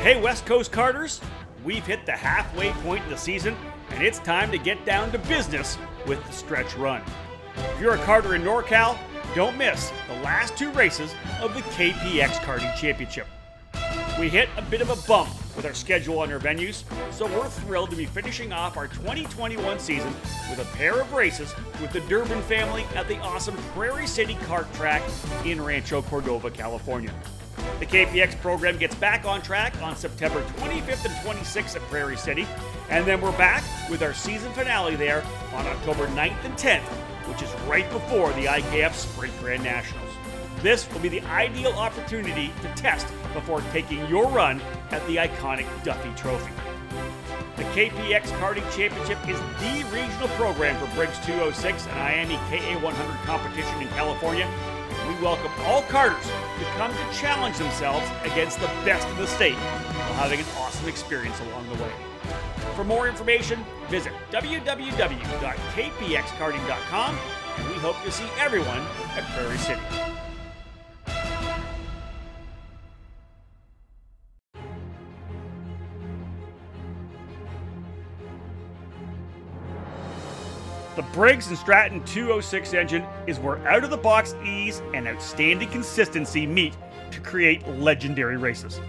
[0.00, 1.20] Hey, West Coast Karters!
[1.62, 3.54] We've hit the halfway point in the season,
[3.90, 7.02] and it's time to get down to business with the stretch run.
[7.54, 8.96] If you're a Karter in NorCal,
[9.38, 13.28] don't miss the last two races of the KPX Karting Championship.
[14.18, 17.46] We hit a bit of a bump with our schedule and our venues, so we're
[17.46, 20.12] thrilled to be finishing off our 2021 season
[20.50, 24.66] with a pair of races with the Durbin family at the awesome Prairie City Kart
[24.74, 25.04] Track
[25.44, 27.14] in Rancho Cordova, California.
[27.78, 32.44] The KPX program gets back on track on September 25th and 26th at Prairie City,
[32.90, 35.22] and then we're back with our season finale there
[35.54, 36.82] on October 9th and 10th,
[37.28, 40.10] which is right before the IKF Sprint Grand Nationals.
[40.62, 44.60] This will be the ideal opportunity to test before taking your run
[44.90, 46.52] at the iconic Duffy Trophy.
[47.56, 53.82] The KPX Karting Championship is the regional program for Briggs 206 and IAME KA100 competition
[53.82, 54.48] in California.
[55.08, 59.54] We welcome all karters to come to challenge themselves against the best in the state
[59.54, 61.92] while having an awesome experience along the way.
[62.78, 67.18] For more information, visit www.kpxkarting.com
[67.56, 68.86] and we hope to see everyone
[69.16, 69.80] at Prairie City.
[80.94, 85.68] The Briggs & Stratton 206 engine is where out of the box ease and outstanding
[85.70, 86.76] consistency meet
[87.10, 88.80] to create legendary races.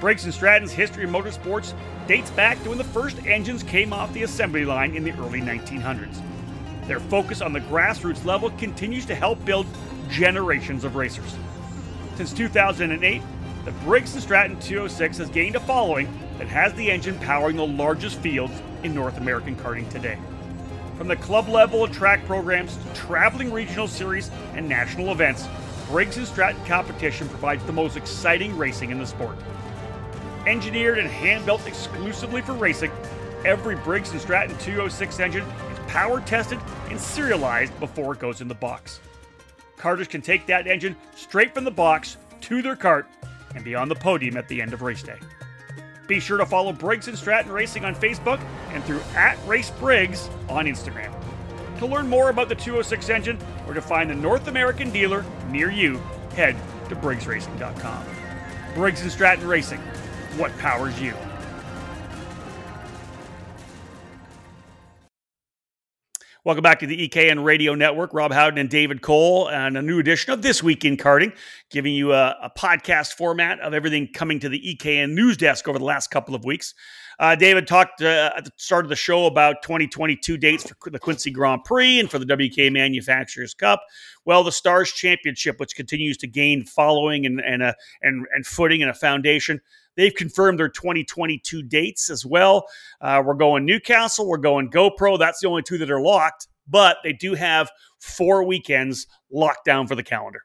[0.00, 1.74] Briggs & Stratton's history in motorsports
[2.06, 5.40] dates back to when the first engines came off the assembly line in the early
[5.40, 6.22] 1900s.
[6.86, 9.66] Their focus on the grassroots level continues to help build
[10.08, 11.36] generations of racers.
[12.16, 13.22] Since 2008,
[13.64, 16.08] the Briggs & Stratton 206 has gained a following
[16.38, 20.18] that has the engine powering the largest fields in North American karting today.
[20.96, 25.48] From the club level track programs to traveling regional series and national events,
[25.88, 29.36] Briggs & Stratton competition provides the most exciting racing in the sport.
[30.48, 32.90] Engineered and hand-built exclusively for racing,
[33.44, 36.58] every Briggs & Stratton 206 engine is power tested
[36.88, 39.00] and serialized before it goes in the box.
[39.76, 43.06] Karters can take that engine straight from the box to their cart
[43.54, 45.18] and be on the podium at the end of race day.
[46.06, 50.30] Be sure to follow Briggs & Stratton Racing on Facebook and through at Race Briggs
[50.48, 51.12] on Instagram.
[51.78, 55.70] To learn more about the 206 engine or to find the North American dealer near
[55.70, 56.00] you,
[56.34, 56.56] head
[56.88, 58.06] to briggsracing.com.
[58.74, 59.82] Briggs & Stratton Racing,
[60.38, 61.14] what powers you?
[66.44, 68.14] Welcome back to the EKN Radio Network.
[68.14, 71.34] Rob Howden and David Cole, and a new edition of This Week in Karting,
[71.68, 75.78] giving you a, a podcast format of everything coming to the EKN news desk over
[75.78, 76.74] the last couple of weeks.
[77.18, 80.98] Uh, David talked uh, at the start of the show about 2022 dates for the
[81.00, 83.82] Quincy Grand Prix and for the WK Manufacturers Cup.
[84.24, 88.82] Well, the Stars Championship, which continues to gain following and and, a, and, and footing
[88.82, 89.60] and a foundation,
[89.98, 92.68] They've confirmed their 2022 dates as well.
[93.00, 95.18] Uh, we're going New Castle, we're going GoPro.
[95.18, 99.88] That's the only two that are locked, but they do have four weekends locked down
[99.88, 100.42] for the calendar.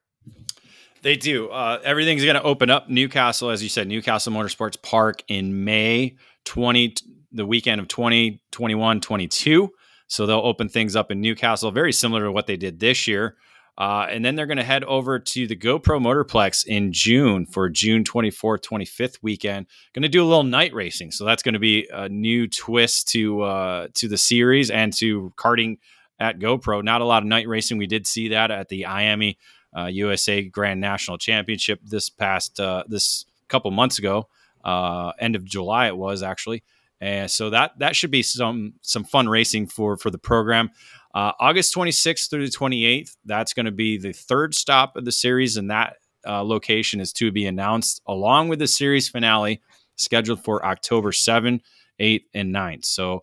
[1.04, 1.50] They do.
[1.50, 2.90] Uh, everything's going to open up.
[2.90, 6.96] New Castle, as you said, New Castle Motorsports Park in May 20,
[7.32, 9.70] the weekend of 2021 22.
[10.08, 13.08] So they'll open things up in New Castle, very similar to what they did this
[13.08, 13.38] year.
[13.78, 17.70] Uh, and then they're going to head over to the GoPro Motorplex in June for
[17.70, 19.66] June 24th, 25th weekend.
[19.94, 23.08] Going to do a little night racing, so that's going to be a new twist
[23.10, 25.80] to uh, to the series and to karting
[26.20, 26.84] at GoPro.
[26.84, 27.80] Not a lot of night racing.
[27.80, 29.38] We did see that at the IAME
[29.76, 34.28] uh, USA Grand National Championship this past uh, this couple months ago,
[34.64, 36.64] uh, end of July it was actually.
[37.04, 40.70] And so that that should be some some fun racing for for the program.
[41.14, 45.12] Uh, August 26th through the 28th, that's going to be the third stop of the
[45.12, 49.62] series, and that uh, location is to be announced along with the series finale
[49.98, 51.60] scheduled for October 7th,
[52.00, 52.86] 8th, and 9th.
[52.86, 53.22] So,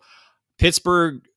[0.59, 1.27] Pittsburgh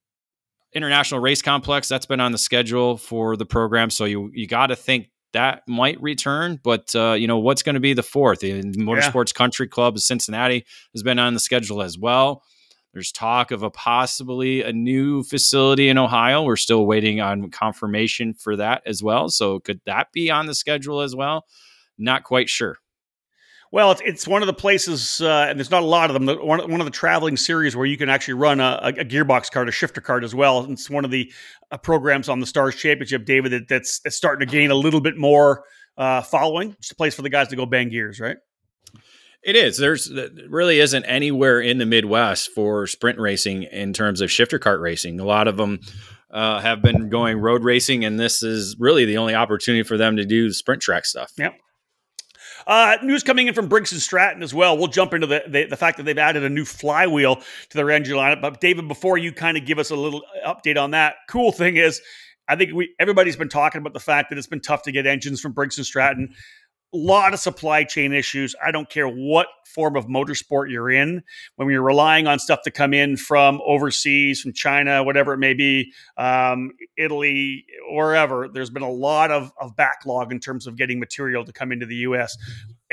[0.74, 3.88] International Race Complex, that's been on the schedule for the program.
[3.88, 7.74] So, you, you got to think that might return, but uh, you know what's going
[7.74, 8.40] to be the fourth?
[8.40, 9.38] The Motorsports yeah.
[9.38, 12.42] Country Club of Cincinnati has been on the schedule as well.
[12.94, 16.44] There's talk of a possibly a new facility in Ohio.
[16.44, 19.28] We're still waiting on confirmation for that as well.
[19.28, 21.44] So could that be on the schedule as well?
[21.98, 22.78] Not quite sure.
[23.74, 26.28] Well, it's, it's one of the places, uh, and there's not a lot of them.
[26.46, 29.68] One, one of the traveling series where you can actually run a, a gearbox card,
[29.68, 30.70] a shifter card as well.
[30.70, 31.32] It's one of the
[31.72, 35.00] uh, programs on the Stars Championship, David, that, that's, that's starting to gain a little
[35.00, 35.64] bit more
[35.98, 36.76] uh, following.
[36.78, 38.36] It's a place for the guys to go bang gears, right?
[39.42, 39.76] It is.
[39.76, 40.08] There's
[40.48, 45.18] really isn't anywhere in the Midwest for sprint racing in terms of shifter cart racing.
[45.18, 45.80] A lot of them
[46.30, 50.14] uh, have been going road racing, and this is really the only opportunity for them
[50.18, 51.32] to do sprint track stuff.
[51.36, 51.54] Yep.
[52.66, 54.76] Uh, news coming in from Briggs and Stratton as well.
[54.76, 57.90] We'll jump into the, the, the fact that they've added a new flywheel to their
[57.90, 58.40] engine lineup.
[58.40, 61.76] But David, before you kind of give us a little update on that, cool thing
[61.76, 62.00] is,
[62.48, 65.06] I think we everybody's been talking about the fact that it's been tough to get
[65.06, 66.34] engines from Briggs and Stratton
[66.96, 68.54] lot of supply chain issues.
[68.64, 71.22] I don't care what form of motorsport you're in.
[71.56, 75.54] When you're relying on stuff to come in from overseas, from China, whatever it may
[75.54, 81.00] be, um, Italy, wherever, there's been a lot of, of backlog in terms of getting
[81.00, 82.36] material to come into the U.S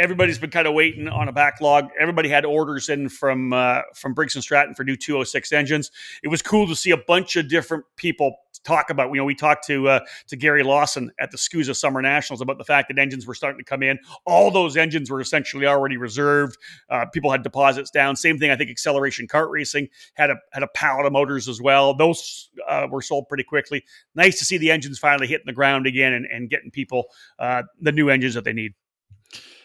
[0.01, 1.89] everybody's been kind of waiting on a backlog.
[1.99, 5.91] Everybody had orders in from uh, from Briggs and Stratton for new 206 engines.
[6.23, 9.09] It was cool to see a bunch of different people talk about.
[9.09, 12.57] You know, we talked to uh, to Gary Lawson at the SKUSA Summer Nationals about
[12.57, 13.99] the fact that engines were starting to come in.
[14.25, 16.57] All those engines were essentially already reserved.
[16.89, 18.15] Uh, people had deposits down.
[18.15, 18.49] Same thing.
[18.49, 21.93] I think Acceleration Kart Racing had a had a pallet of motors as well.
[21.93, 23.83] Those uh, were sold pretty quickly.
[24.15, 27.05] Nice to see the engines finally hitting the ground again and, and getting people
[27.37, 28.73] uh, the new engines that they need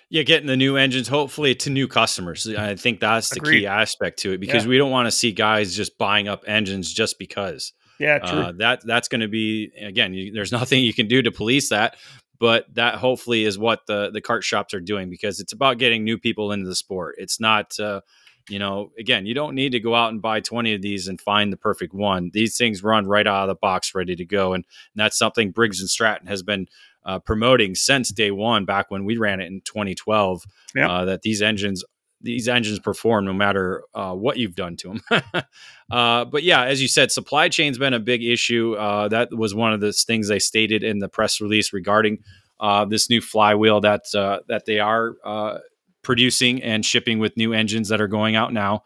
[0.09, 2.47] yeah, getting the new engines, hopefully to new customers.
[2.47, 3.61] I think that's the Agreed.
[3.61, 4.71] key aspect to it because yeah.
[4.71, 7.73] we don't want to see guys just buying up engines just because.
[7.99, 8.39] Yeah, true.
[8.39, 10.15] Uh, that that's going to be again.
[10.15, 11.97] You, there's nothing you can do to police that,
[12.39, 16.05] but that hopefully is what the the kart shops are doing because it's about getting
[16.05, 17.17] new people into the sport.
[17.19, 17.79] It's not.
[17.79, 18.03] Uh,
[18.49, 21.21] you know, again, you don't need to go out and buy 20 of these and
[21.21, 22.31] find the perfect one.
[22.33, 24.53] These things run right out of the box ready to go.
[24.53, 26.69] And, and that's something Briggs and Stratton has been
[27.07, 30.43] uh, promoting since day one, back when we ran it in 2012,
[30.75, 30.91] yeah.
[30.91, 31.85] uh, that these engines
[32.21, 35.23] these engines perform no matter uh, what you've done to them.
[35.91, 38.75] uh, but yeah, as you said, supply chain's been a big issue.
[38.75, 42.19] Uh, that was one of the things they stated in the press release regarding
[42.59, 45.59] uh, this new flywheel that uh, that they are uh,
[46.03, 48.83] producing and shipping with new engines that are going out now.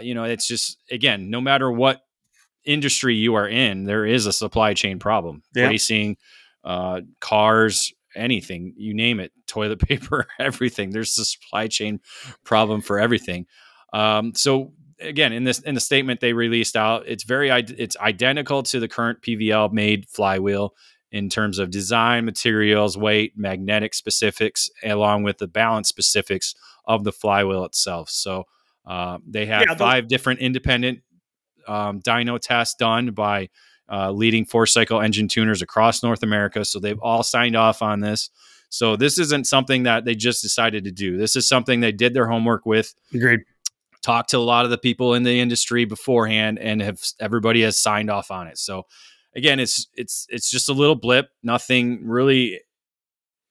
[0.00, 2.02] you know, it's just again, no matter what
[2.64, 5.42] industry you are in, there is a supply chain problem.
[5.54, 5.66] Yeah.
[5.66, 6.16] Racing,
[6.66, 10.90] uh, cars, anything, you name it, toilet paper, everything.
[10.90, 12.00] There's a supply chain
[12.44, 13.46] problem for everything.
[13.92, 18.62] Um, so again, in this in the statement they released out, it's very it's identical
[18.64, 20.74] to the current PVL made flywheel
[21.12, 26.54] in terms of design, materials, weight, magnetic specifics, along with the balance specifics
[26.84, 28.10] of the flywheel itself.
[28.10, 28.44] So
[28.84, 31.00] uh, they have yeah, five different independent
[31.66, 33.48] um, dyno tests done by
[33.90, 36.64] uh, leading four cycle engine tuners across North America.
[36.64, 38.30] So they've all signed off on this.
[38.68, 41.16] So this isn't something that they just decided to do.
[41.16, 42.94] This is something they did their homework with.
[43.14, 43.40] Agreed.
[44.02, 47.78] Talked to a lot of the people in the industry beforehand, and have everybody has
[47.78, 48.58] signed off on it.
[48.58, 48.84] So
[49.34, 51.30] again, it's it's it's just a little blip.
[51.42, 52.60] Nothing really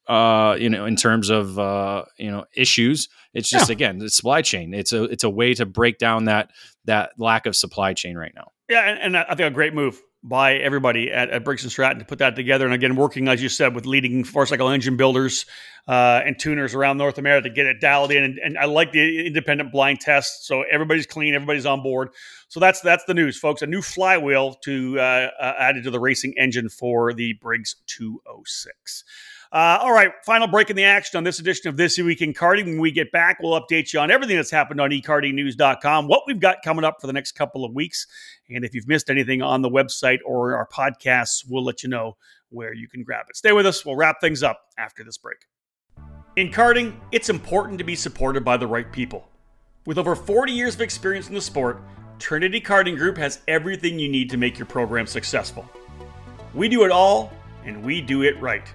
[0.08, 3.10] uh, you know, in terms of uh, you know issues.
[3.34, 3.74] It's just yeah.
[3.74, 4.74] again the supply chain.
[4.74, 6.52] It's a it's a way to break down that
[6.86, 8.52] that lack of supply chain right now.
[8.70, 11.99] Yeah, and, and I think a great move by everybody at, at Briggs and Stratton
[11.99, 12.65] to put that together.
[12.65, 15.45] And again, working as you said with leading four cycle engine builders
[15.88, 18.23] uh, and tuners around North America to get it dialed in.
[18.23, 22.09] And, and, I like the independent blind test, so everybody's clean, everybody's on board.
[22.47, 23.61] So that's that's the news, folks.
[23.61, 29.03] A new flywheel to uh, uh, added to the racing engine for the Briggs 206.
[29.56, 32.34] Uh, all right, final break in the action on this edition of This Week in
[32.34, 32.66] Karting.
[32.66, 36.41] When we get back, we'll update you on everything that's happened on ekartingnews.com, what we've
[36.41, 38.06] got coming up for the next couple of weeks.
[38.49, 42.18] And if you've missed anything on the website or our podcasts, we'll let you know
[42.49, 43.38] where you can grab it.
[43.38, 43.86] Stay with us.
[43.86, 45.38] We'll wrap things up after this break.
[46.36, 49.30] In karting, it's important to be supported by the right people.
[49.86, 51.82] With over 40 years of experience in the sport,
[52.20, 55.66] Trinity Karting Group has everything you need to make your program successful.
[56.53, 57.32] We do it all,
[57.64, 58.68] and we do it right.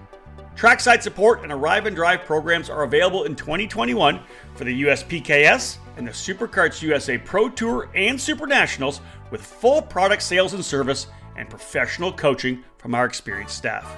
[0.61, 4.21] Trackside support and arrive and drive programs are available in 2021
[4.55, 9.01] for the USPKS and the SuperKarts USA Pro Tour and Super Nationals
[9.31, 11.07] with full product sales and service
[11.39, 13.91] and professional coaching from our experienced staff.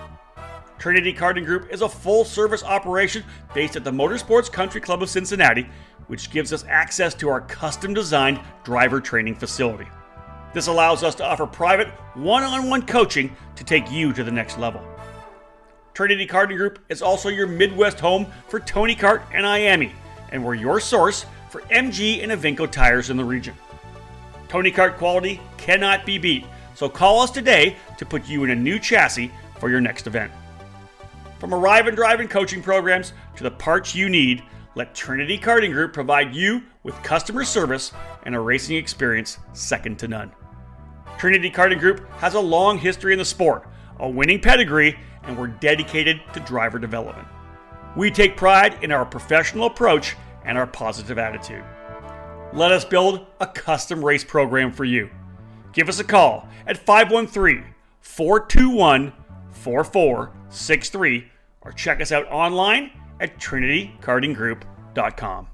[0.78, 5.10] Trinity Karting Group is a full service operation based at the Motorsports Country Club of
[5.10, 5.68] Cincinnati,
[6.06, 9.88] which gives us access to our custom designed driver training facility.
[10.54, 14.30] This allows us to offer private, one on one coaching to take you to the
[14.30, 14.91] next level.
[15.94, 19.92] Trinity Karting Group is also your Midwest home for Tony Kart and IAME,
[20.30, 23.54] and we're your source for MG and Evinco tires in the region.
[24.48, 28.54] Tony Kart quality cannot be beat, so call us today to put you in a
[28.54, 30.32] new chassis for your next event.
[31.38, 34.42] From arrive and drive and coaching programs to the parts you need,
[34.74, 37.92] let Trinity Karting Group provide you with customer service
[38.24, 40.32] and a racing experience second to none.
[41.18, 43.68] Trinity Karting Group has a long history in the sport,
[44.00, 47.26] a winning pedigree, and we're dedicated to driver development.
[47.96, 51.62] We take pride in our professional approach and our positive attitude.
[52.52, 55.08] Let us build a custom race program for you.
[55.72, 57.64] Give us a call at 513
[58.00, 59.12] 421
[59.50, 61.28] 4463
[61.62, 65.48] or check us out online at trinitykartinggroup.com.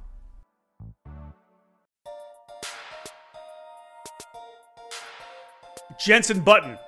[5.98, 6.78] Jenson Button,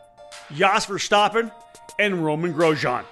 [0.54, 1.52] Jos Verstappen,
[2.00, 3.04] and Romain Grosjean.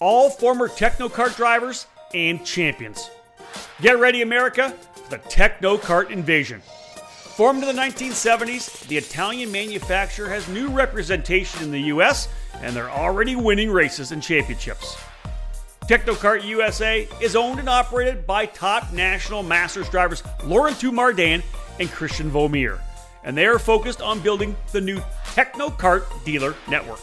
[0.00, 3.10] All former Technokart drivers and champions.
[3.80, 6.60] Get ready, America, for the Technokart invasion.
[7.36, 12.28] Formed in the 1970s, the Italian manufacturer has new representation in the US,
[12.60, 14.96] and they're already winning races and championships.
[15.86, 21.42] Technokart USA is owned and operated by top national masters drivers Laurent Mardan
[21.80, 22.80] and Christian Vaumeur,
[23.24, 24.98] and they are focused on building the new
[25.34, 27.00] Technokart dealer network.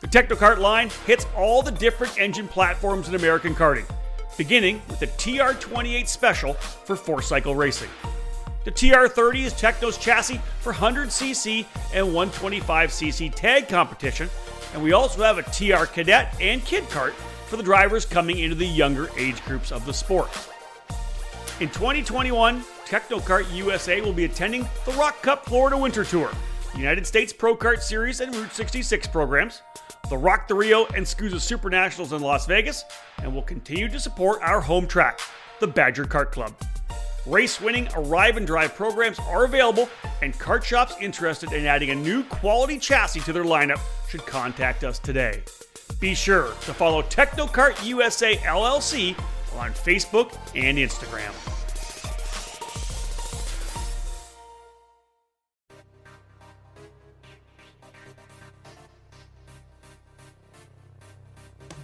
[0.00, 3.84] The Technokart line hits all the different engine platforms in American karting,
[4.36, 7.88] beginning with the TR28 Special for four cycle racing.
[8.64, 14.30] The TR30 is Tekno's chassis for 100cc and 125cc tag competition,
[14.72, 17.12] and we also have a TR Cadet and Kid Kart
[17.48, 20.30] for the drivers coming into the younger age groups of the sport.
[21.58, 26.30] In 2021, Technokart USA will be attending the ROK Cup Florida Winter Tour,
[26.78, 29.62] United States Pro Kart Series and Route 66 programs,
[30.08, 32.84] the ROK the RIO and SKUSA Super Nationals in Las Vegas,
[33.22, 35.20] and will continue to support our home track,
[35.58, 36.54] the Badger Kart Club.
[37.26, 39.88] Race winning arrive and drive programs are available,
[40.22, 44.84] and kart shops interested in adding a new quality chassis to their lineup should contact
[44.84, 45.42] us today.
[45.98, 49.18] Be sure to follow Technokart USA LLC
[49.56, 51.57] on Facebook and Instagram.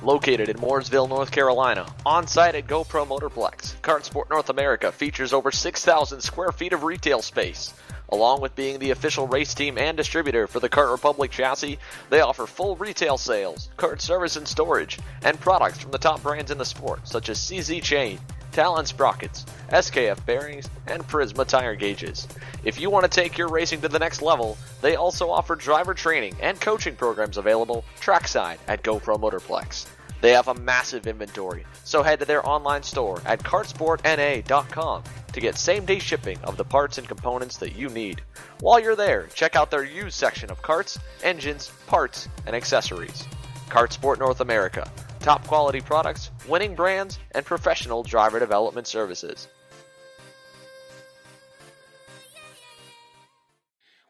[0.05, 5.51] Located in Mooresville, North Carolina, on site at GoPro Motorplex, Kartsport North America features over
[5.51, 7.73] 6,000 square feet of retail space.
[8.11, 11.79] Along with being the official race team and distributor for the Kart Republic chassis,
[12.11, 16.51] they offer full retail sales, kart service and storage, and products from the top brands
[16.51, 18.19] in the sport, such as CZ Chain,
[18.53, 22.29] Talon Sprockets, SKF bearings, and Prisma tire gauges.
[22.63, 25.95] If you want to take your racing to the next level, they also offer driver
[25.95, 29.87] training and coaching programs available trackside at GoPro Motorplex.
[30.25, 35.03] They have a massive inventory, so head to their online store at kartsportna.com
[35.35, 38.23] to get same day shipping of the parts and components that you need.
[38.61, 43.23] While you're there, check out their used section of carts, engines, parts, and accessories.
[43.69, 44.91] Kartsport North America.
[45.21, 49.49] Top quality products, winning brands, and professional driver development services.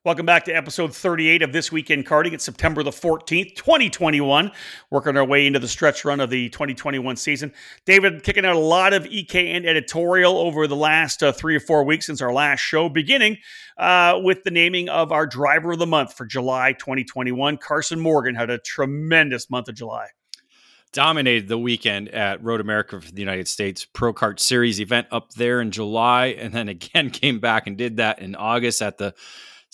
[0.04, 2.34] Welcome back to episode 38 of This Week in Karting.
[2.34, 4.52] It's September the 14th, 2021.
[4.90, 7.54] Working our way into the stretch run of the 2021 season.
[7.86, 11.84] David, kicking out a lot of EKN editorial over the last uh, three or four
[11.84, 13.38] weeks since our last show, beginning
[13.78, 17.56] uh, with the naming of our driver of the month for July 2021.
[17.56, 20.08] Carson Morgan had a tremendous month of July
[20.92, 25.32] dominated the weekend at Road America for the United States Pro Kart Series event up
[25.32, 29.14] there in July, and then again came back and did that in August at the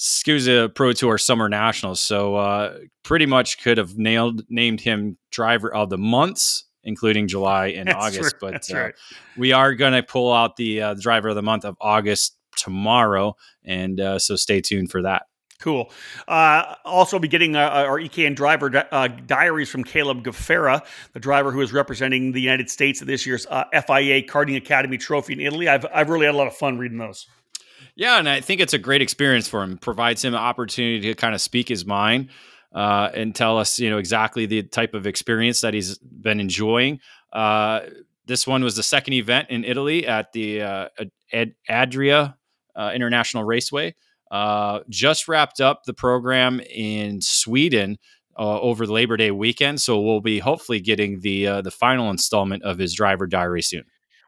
[0.01, 2.01] SKUSA Pro Tour Summer Nationals.
[2.01, 7.67] So uh, pretty much could have nailed named him driver of the months, including July
[7.67, 8.37] and That's August.
[8.39, 8.51] True.
[8.51, 8.95] But uh, right.
[9.37, 13.37] we are going to pull out the uh, driver of the month of August tomorrow,
[13.63, 15.25] and uh, so stay tuned for that.
[15.61, 15.93] Cool.
[16.27, 20.83] Uh, also, be getting uh, our EKN driver uh, diaries from Caleb Gafrarar,
[21.13, 24.97] the driver who is representing the United States at this year's uh, FIA Karting Academy
[24.97, 25.69] Trophy in Italy.
[25.69, 27.27] I've, I've really had a lot of fun reading those.
[27.97, 29.79] Yeah, and I think it's a great experience for him.
[29.79, 32.31] Provides him an opportunity to kind of speak his mind
[32.75, 37.01] uh, and tell us, you know, exactly the type of experience that he's been enjoying.
[37.33, 37.81] Uh,
[38.27, 40.89] this one was the second event in Italy at the uh,
[41.33, 42.37] Ad- Adria
[42.77, 43.95] uh, International Raceway.
[44.31, 47.99] Uh, just wrapped up the program in Sweden
[48.39, 52.79] uh, over Labor Day weekend, so we'll be hopefully getting the the final installment of
[52.79, 53.83] his driver diary soon.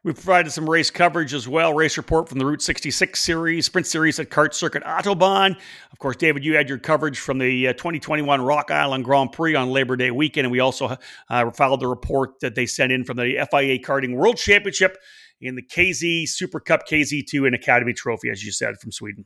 [0.04, 1.74] We provided some race coverage as well.
[1.74, 5.56] Race report from the Route 66 series, sprint series at Kart Circuit Autobahn.
[5.92, 9.54] Of course, David, you had your coverage from the uh, 2021 Rock Island Grand Prix
[9.54, 10.46] on Labor Day weekend.
[10.46, 10.96] And we also
[11.30, 14.98] uh, followed the report that they sent in from the FIA Karting World Championship
[15.40, 19.24] in the KZ Super Cup KZ2 and Academy Trophy, as you said, from Sweden.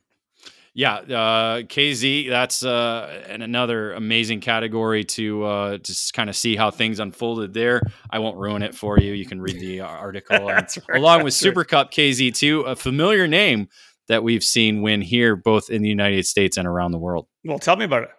[0.76, 2.28] Yeah, uh, KZ.
[2.28, 7.80] That's uh, another amazing category to uh, just kind of see how things unfolded there.
[8.10, 9.14] I won't ruin it for you.
[9.14, 11.68] You can read the article right, along with Super right.
[11.68, 13.68] Cup KZ2, a familiar name
[14.08, 17.26] that we've seen win here, both in the United States and around the world.
[17.42, 18.10] Well, tell me about it.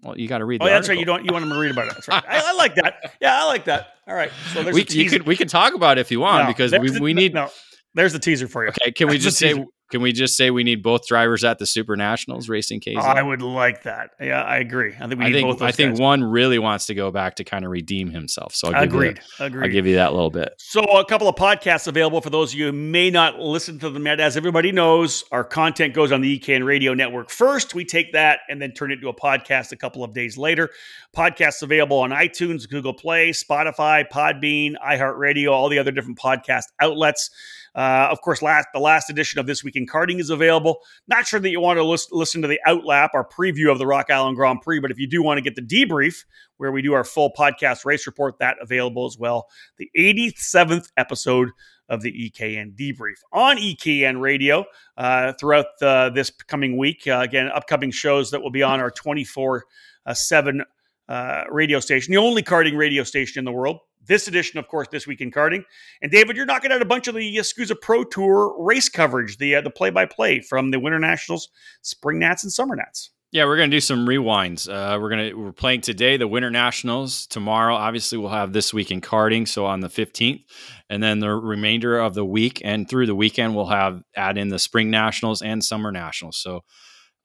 [0.00, 0.62] Well, you got to read.
[0.62, 0.98] Oh, that's right.
[0.98, 1.26] You don't.
[1.26, 1.92] You want them to read about it.
[1.92, 2.24] That's right.
[2.28, 3.16] I, I, like that.
[3.20, 3.88] Yeah, I like that.
[4.06, 4.30] All right.
[4.54, 6.88] So we, you could, we can talk about it if you want no, because we,
[6.88, 7.34] the, we need.
[7.34, 7.50] No,
[7.92, 8.70] there's the teaser for you.
[8.70, 8.92] Okay.
[8.92, 11.96] Can we just say Can we just say we need both drivers at the Super
[11.96, 12.98] Nationals racing KZ?
[12.98, 14.10] I would like that.
[14.20, 14.94] Yeah, I agree.
[14.94, 15.62] I think we I think, both.
[15.62, 16.00] I think guys.
[16.00, 18.54] one really wants to go back to kind of redeem himself.
[18.54, 19.20] So I'll give you Agreed.
[19.40, 19.64] Agreed.
[19.64, 20.52] I'll give you that little bit.
[20.58, 23.88] So, a couple of podcasts available for those of you who may not listen to
[23.88, 24.20] them yet.
[24.20, 27.74] As everybody knows, our content goes on the EKN Radio Network first.
[27.74, 30.68] We take that and then turn it into a podcast a couple of days later.
[31.16, 37.30] Podcasts available on iTunes, Google Play, Spotify, Podbean, iHeartRadio, all the other different podcast outlets.
[37.78, 40.80] Uh, of course, last the last edition of This Week in Karting is available.
[41.06, 43.86] Not sure that you want to lis- listen to the outlap, our preview of the
[43.86, 46.24] Rock Island Grand Prix, but if you do want to get the debrief,
[46.56, 49.46] where we do our full podcast race report, that available as well.
[49.76, 51.50] The 87th episode
[51.88, 54.64] of the EKN debrief on EKN radio
[54.96, 57.06] uh, throughout uh, this coming week.
[57.06, 59.64] Uh, again, upcoming shows that will be on our 24
[60.12, 60.64] 7
[61.08, 63.78] uh, radio station, the only karting radio station in the world.
[64.08, 65.64] This edition, of course, this week in karting.
[66.02, 69.54] And David, you're knocking out a bunch of the SKUSA Pro Tour race coverage, the
[69.56, 71.48] uh, the play by play from the Winter Nationals,
[71.82, 73.10] Spring Nats, and Summer Nats.
[73.30, 74.66] Yeah, we're gonna do some rewinds.
[74.68, 77.26] Uh, we're gonna we're playing today the Winter Nationals.
[77.26, 79.46] Tomorrow, obviously, we'll have this week in karting.
[79.46, 80.40] So on the fifteenth,
[80.88, 84.48] and then the remainder of the week and through the weekend, we'll have add in
[84.48, 86.38] the Spring Nationals and Summer Nationals.
[86.38, 86.64] So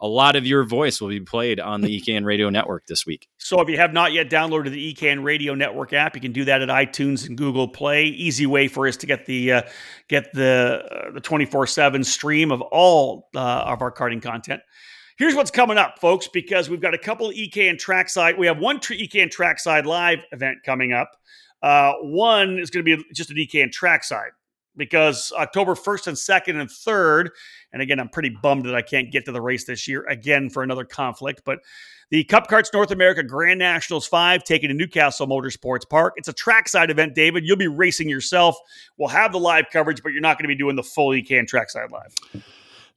[0.03, 3.27] a lot of your voice will be played on the EKN Radio Network this week.
[3.37, 6.43] So if you have not yet downloaded the EKN Radio Network app, you can do
[6.43, 8.05] that at iTunes and Google Play.
[8.05, 9.61] Easy way for us to get the uh,
[10.09, 14.61] get the uh, the twenty four seven stream of all uh, of our karting content.
[15.17, 18.37] Here's what's coming up, folks, because we've got a couple EKN trackside.
[18.37, 21.11] We have one tr- EKN trackside live event coming up.
[21.61, 24.31] Uh, one is going to be just an EKN trackside
[24.76, 27.30] because October 1st and 2nd and 3rd,
[27.71, 30.49] and again, I'm pretty bummed that I can't get to the race this year again
[30.49, 31.59] for another conflict, but
[32.09, 36.13] the Cup Karts North America Grand Nationals 5 taking to New Castle Motorsports Park.
[36.17, 37.43] It's a trackside event, David.
[37.45, 38.55] You'll be racing yourself.
[38.97, 41.47] We'll have the live coverage, but you're not going to be doing the full EKN
[41.47, 42.13] trackside live.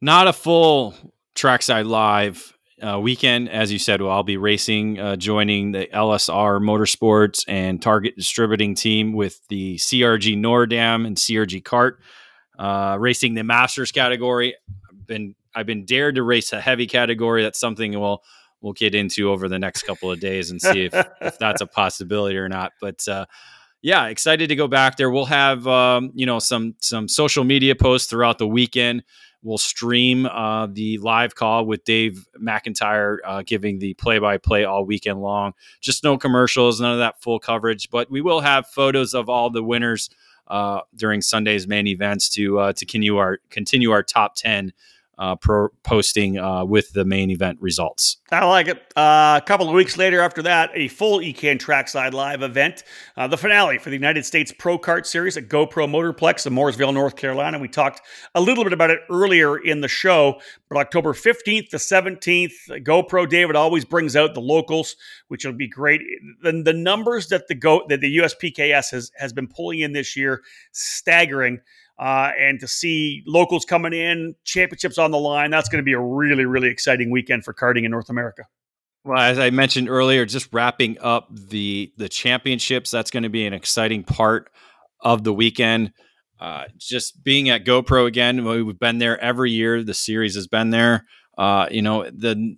[0.01, 0.95] Not a full
[1.35, 4.03] trackside live uh, weekend, as you said.
[4.03, 9.77] Well, I'll be racing, uh, joining the LSR Motorsports and Target Distributing team with the
[9.77, 11.95] CRG Nordam and CRG Kart,
[12.59, 14.55] uh, racing the Masters category.
[14.91, 17.43] I've been I've been dared to race a heavy category.
[17.43, 18.23] That's something we'll
[18.61, 21.67] we'll get into over the next couple of days and see if, if that's a
[21.67, 22.73] possibility or not.
[22.81, 23.27] But uh,
[23.83, 25.11] yeah, excited to go back there.
[25.11, 29.03] We'll have um, you know some some social media posts throughout the weekend.
[29.47, 35.23] We'll stream uh, the live call with Dave McIntyre uh, giving the play-by-play all weekend
[35.23, 35.55] long.
[35.81, 39.49] Just no commercials, none of that full coverage, but we will have photos of all
[39.49, 40.11] the winners
[40.49, 44.73] uh, during Sunday's main events to uh, to continue our continue our top ten
[45.19, 48.19] uh, pro posting uh, with the main event results.
[48.31, 48.79] I like it.
[48.97, 52.83] Uh, a couple of weeks later, after that, a full EKN Trackside Live event,
[53.17, 56.93] uh, the finale for the United States Pro Kart Series at GoPro Motorplex in Mooresville,
[56.93, 57.59] North Carolina.
[57.59, 58.03] We talked
[58.35, 63.29] a little bit about it earlier in the show, but October 15th to 17th, GoPro
[63.29, 64.97] David always brings out the locals,
[65.29, 66.01] which will be great.
[66.43, 70.17] The, the numbers that the Go that the USPKS has has been pulling in this
[70.17, 70.43] year,
[70.73, 71.61] staggering.
[71.99, 75.95] Uh, and to see locals coming in, championships on the line, that's going to be
[75.95, 78.45] a really, really exciting weekend for karting in North America.
[79.05, 83.47] Well, as I mentioned earlier, just wrapping up the the championships, that's going to be
[83.47, 84.51] an exciting part
[85.01, 85.93] of the weekend.
[86.41, 89.83] Uh, just being at GoPro again, we've been there every year.
[89.83, 91.07] The series has been there.
[91.39, 92.57] Uh, you know the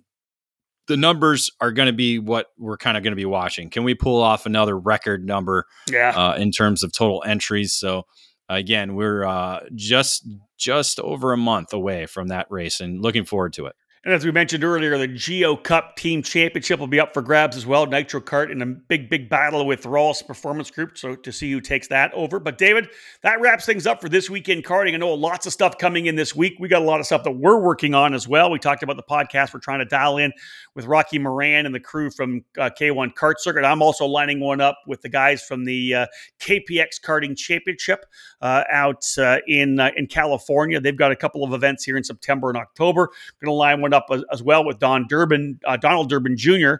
[0.87, 3.69] the numbers are going to be what we're kind of going to be watching.
[3.69, 5.67] Can we pull off another record number?
[5.87, 7.73] Yeah, uh, in terms of total entries.
[7.73, 8.07] So
[8.49, 10.27] again, we're uh, just
[10.57, 13.75] just over a month away from that race, and looking forward to it.
[14.05, 17.57] And as we mentioned earlier, the Geo Cup Team Championship will be up for grabs
[17.57, 17.85] as well.
[17.85, 20.97] Nitro Kart in a big, big battle with Rawls Performance Group.
[20.97, 22.39] So to see who takes that over.
[22.39, 22.87] But David,
[23.23, 24.93] that wraps things up for this week in karting.
[24.93, 26.53] I know lots of stuff coming in this week.
[26.61, 28.49] We got a lot of stuff that we're working on as well.
[28.49, 30.31] We talked about the podcast we're trying to dial in
[30.79, 33.65] with Rocky Moran and the crew from uh, K1 Kart Circuit.
[33.65, 36.05] I'm also lining one up with the guys from the uh,
[36.39, 38.05] KPX Karting Championship
[38.41, 40.79] uh, out uh, in uh, in California.
[40.79, 43.09] They've got a couple of events here in September and October.
[43.41, 46.75] Going to line one up as, as well with Don Durbin, uh, Donald Durbin Jr.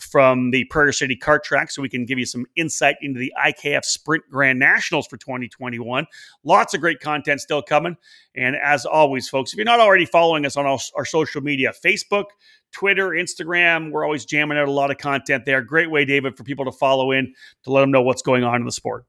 [0.00, 3.30] From the Prairie City Kart Track, so we can give you some insight into the
[3.44, 6.06] IKF Sprint Grand Nationals for 2021.
[6.42, 7.98] Lots of great content still coming.
[8.34, 11.74] And as always, folks, if you're not already following us on our, our social media,
[11.84, 12.24] Facebook,
[12.72, 15.62] Twitter, Instagram, we're always jamming out a lot of content there.
[15.62, 18.56] Great way, David, for people to follow in to let them know what's going on
[18.56, 19.04] in the sport.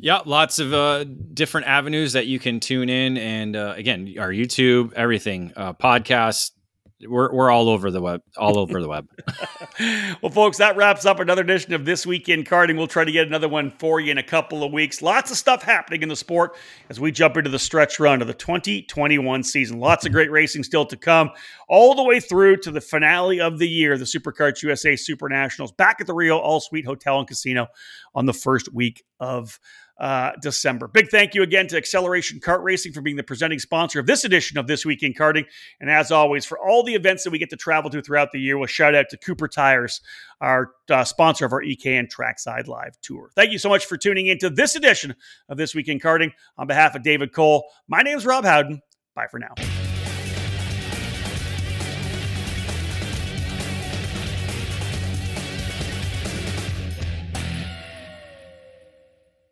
[0.00, 1.04] Yeah, lots of uh,
[1.34, 6.52] different avenues that you can tune in, and uh, again, our YouTube, everything, uh, podcasts,
[7.06, 9.08] we're we're all over the web, all over the web.
[10.22, 12.76] well, folks, that wraps up another edition of this week in karting.
[12.76, 15.02] We'll try to get another one for you in a couple of weeks.
[15.02, 16.56] Lots of stuff happening in the sport
[16.88, 19.78] as we jump into the stretch run of the 2021 season.
[19.78, 21.30] Lots of great racing still to come,
[21.68, 25.72] all the way through to the finale of the year, the SuperKarts USA Super Nationals,
[25.72, 27.68] back at the Rio All Suite Hotel and Casino
[28.14, 29.60] on the first week of
[29.98, 30.88] uh, December.
[30.88, 34.24] Big thank you again to Acceleration Kart Racing for being the presenting sponsor of this
[34.24, 35.44] edition of This Week in Karting.
[35.80, 38.40] And as always, for all the events that we get to travel to throughout the
[38.40, 40.00] year, we'll shout out to Cooper Tires,
[40.40, 43.30] our uh, sponsor of our EKN Trackside Live Tour.
[43.34, 45.14] Thank you so much for tuning into this edition
[45.48, 46.30] of This Week in Karting.
[46.56, 48.80] On behalf of David Cole, my name is Rob Howden.
[49.14, 49.54] Bye for now.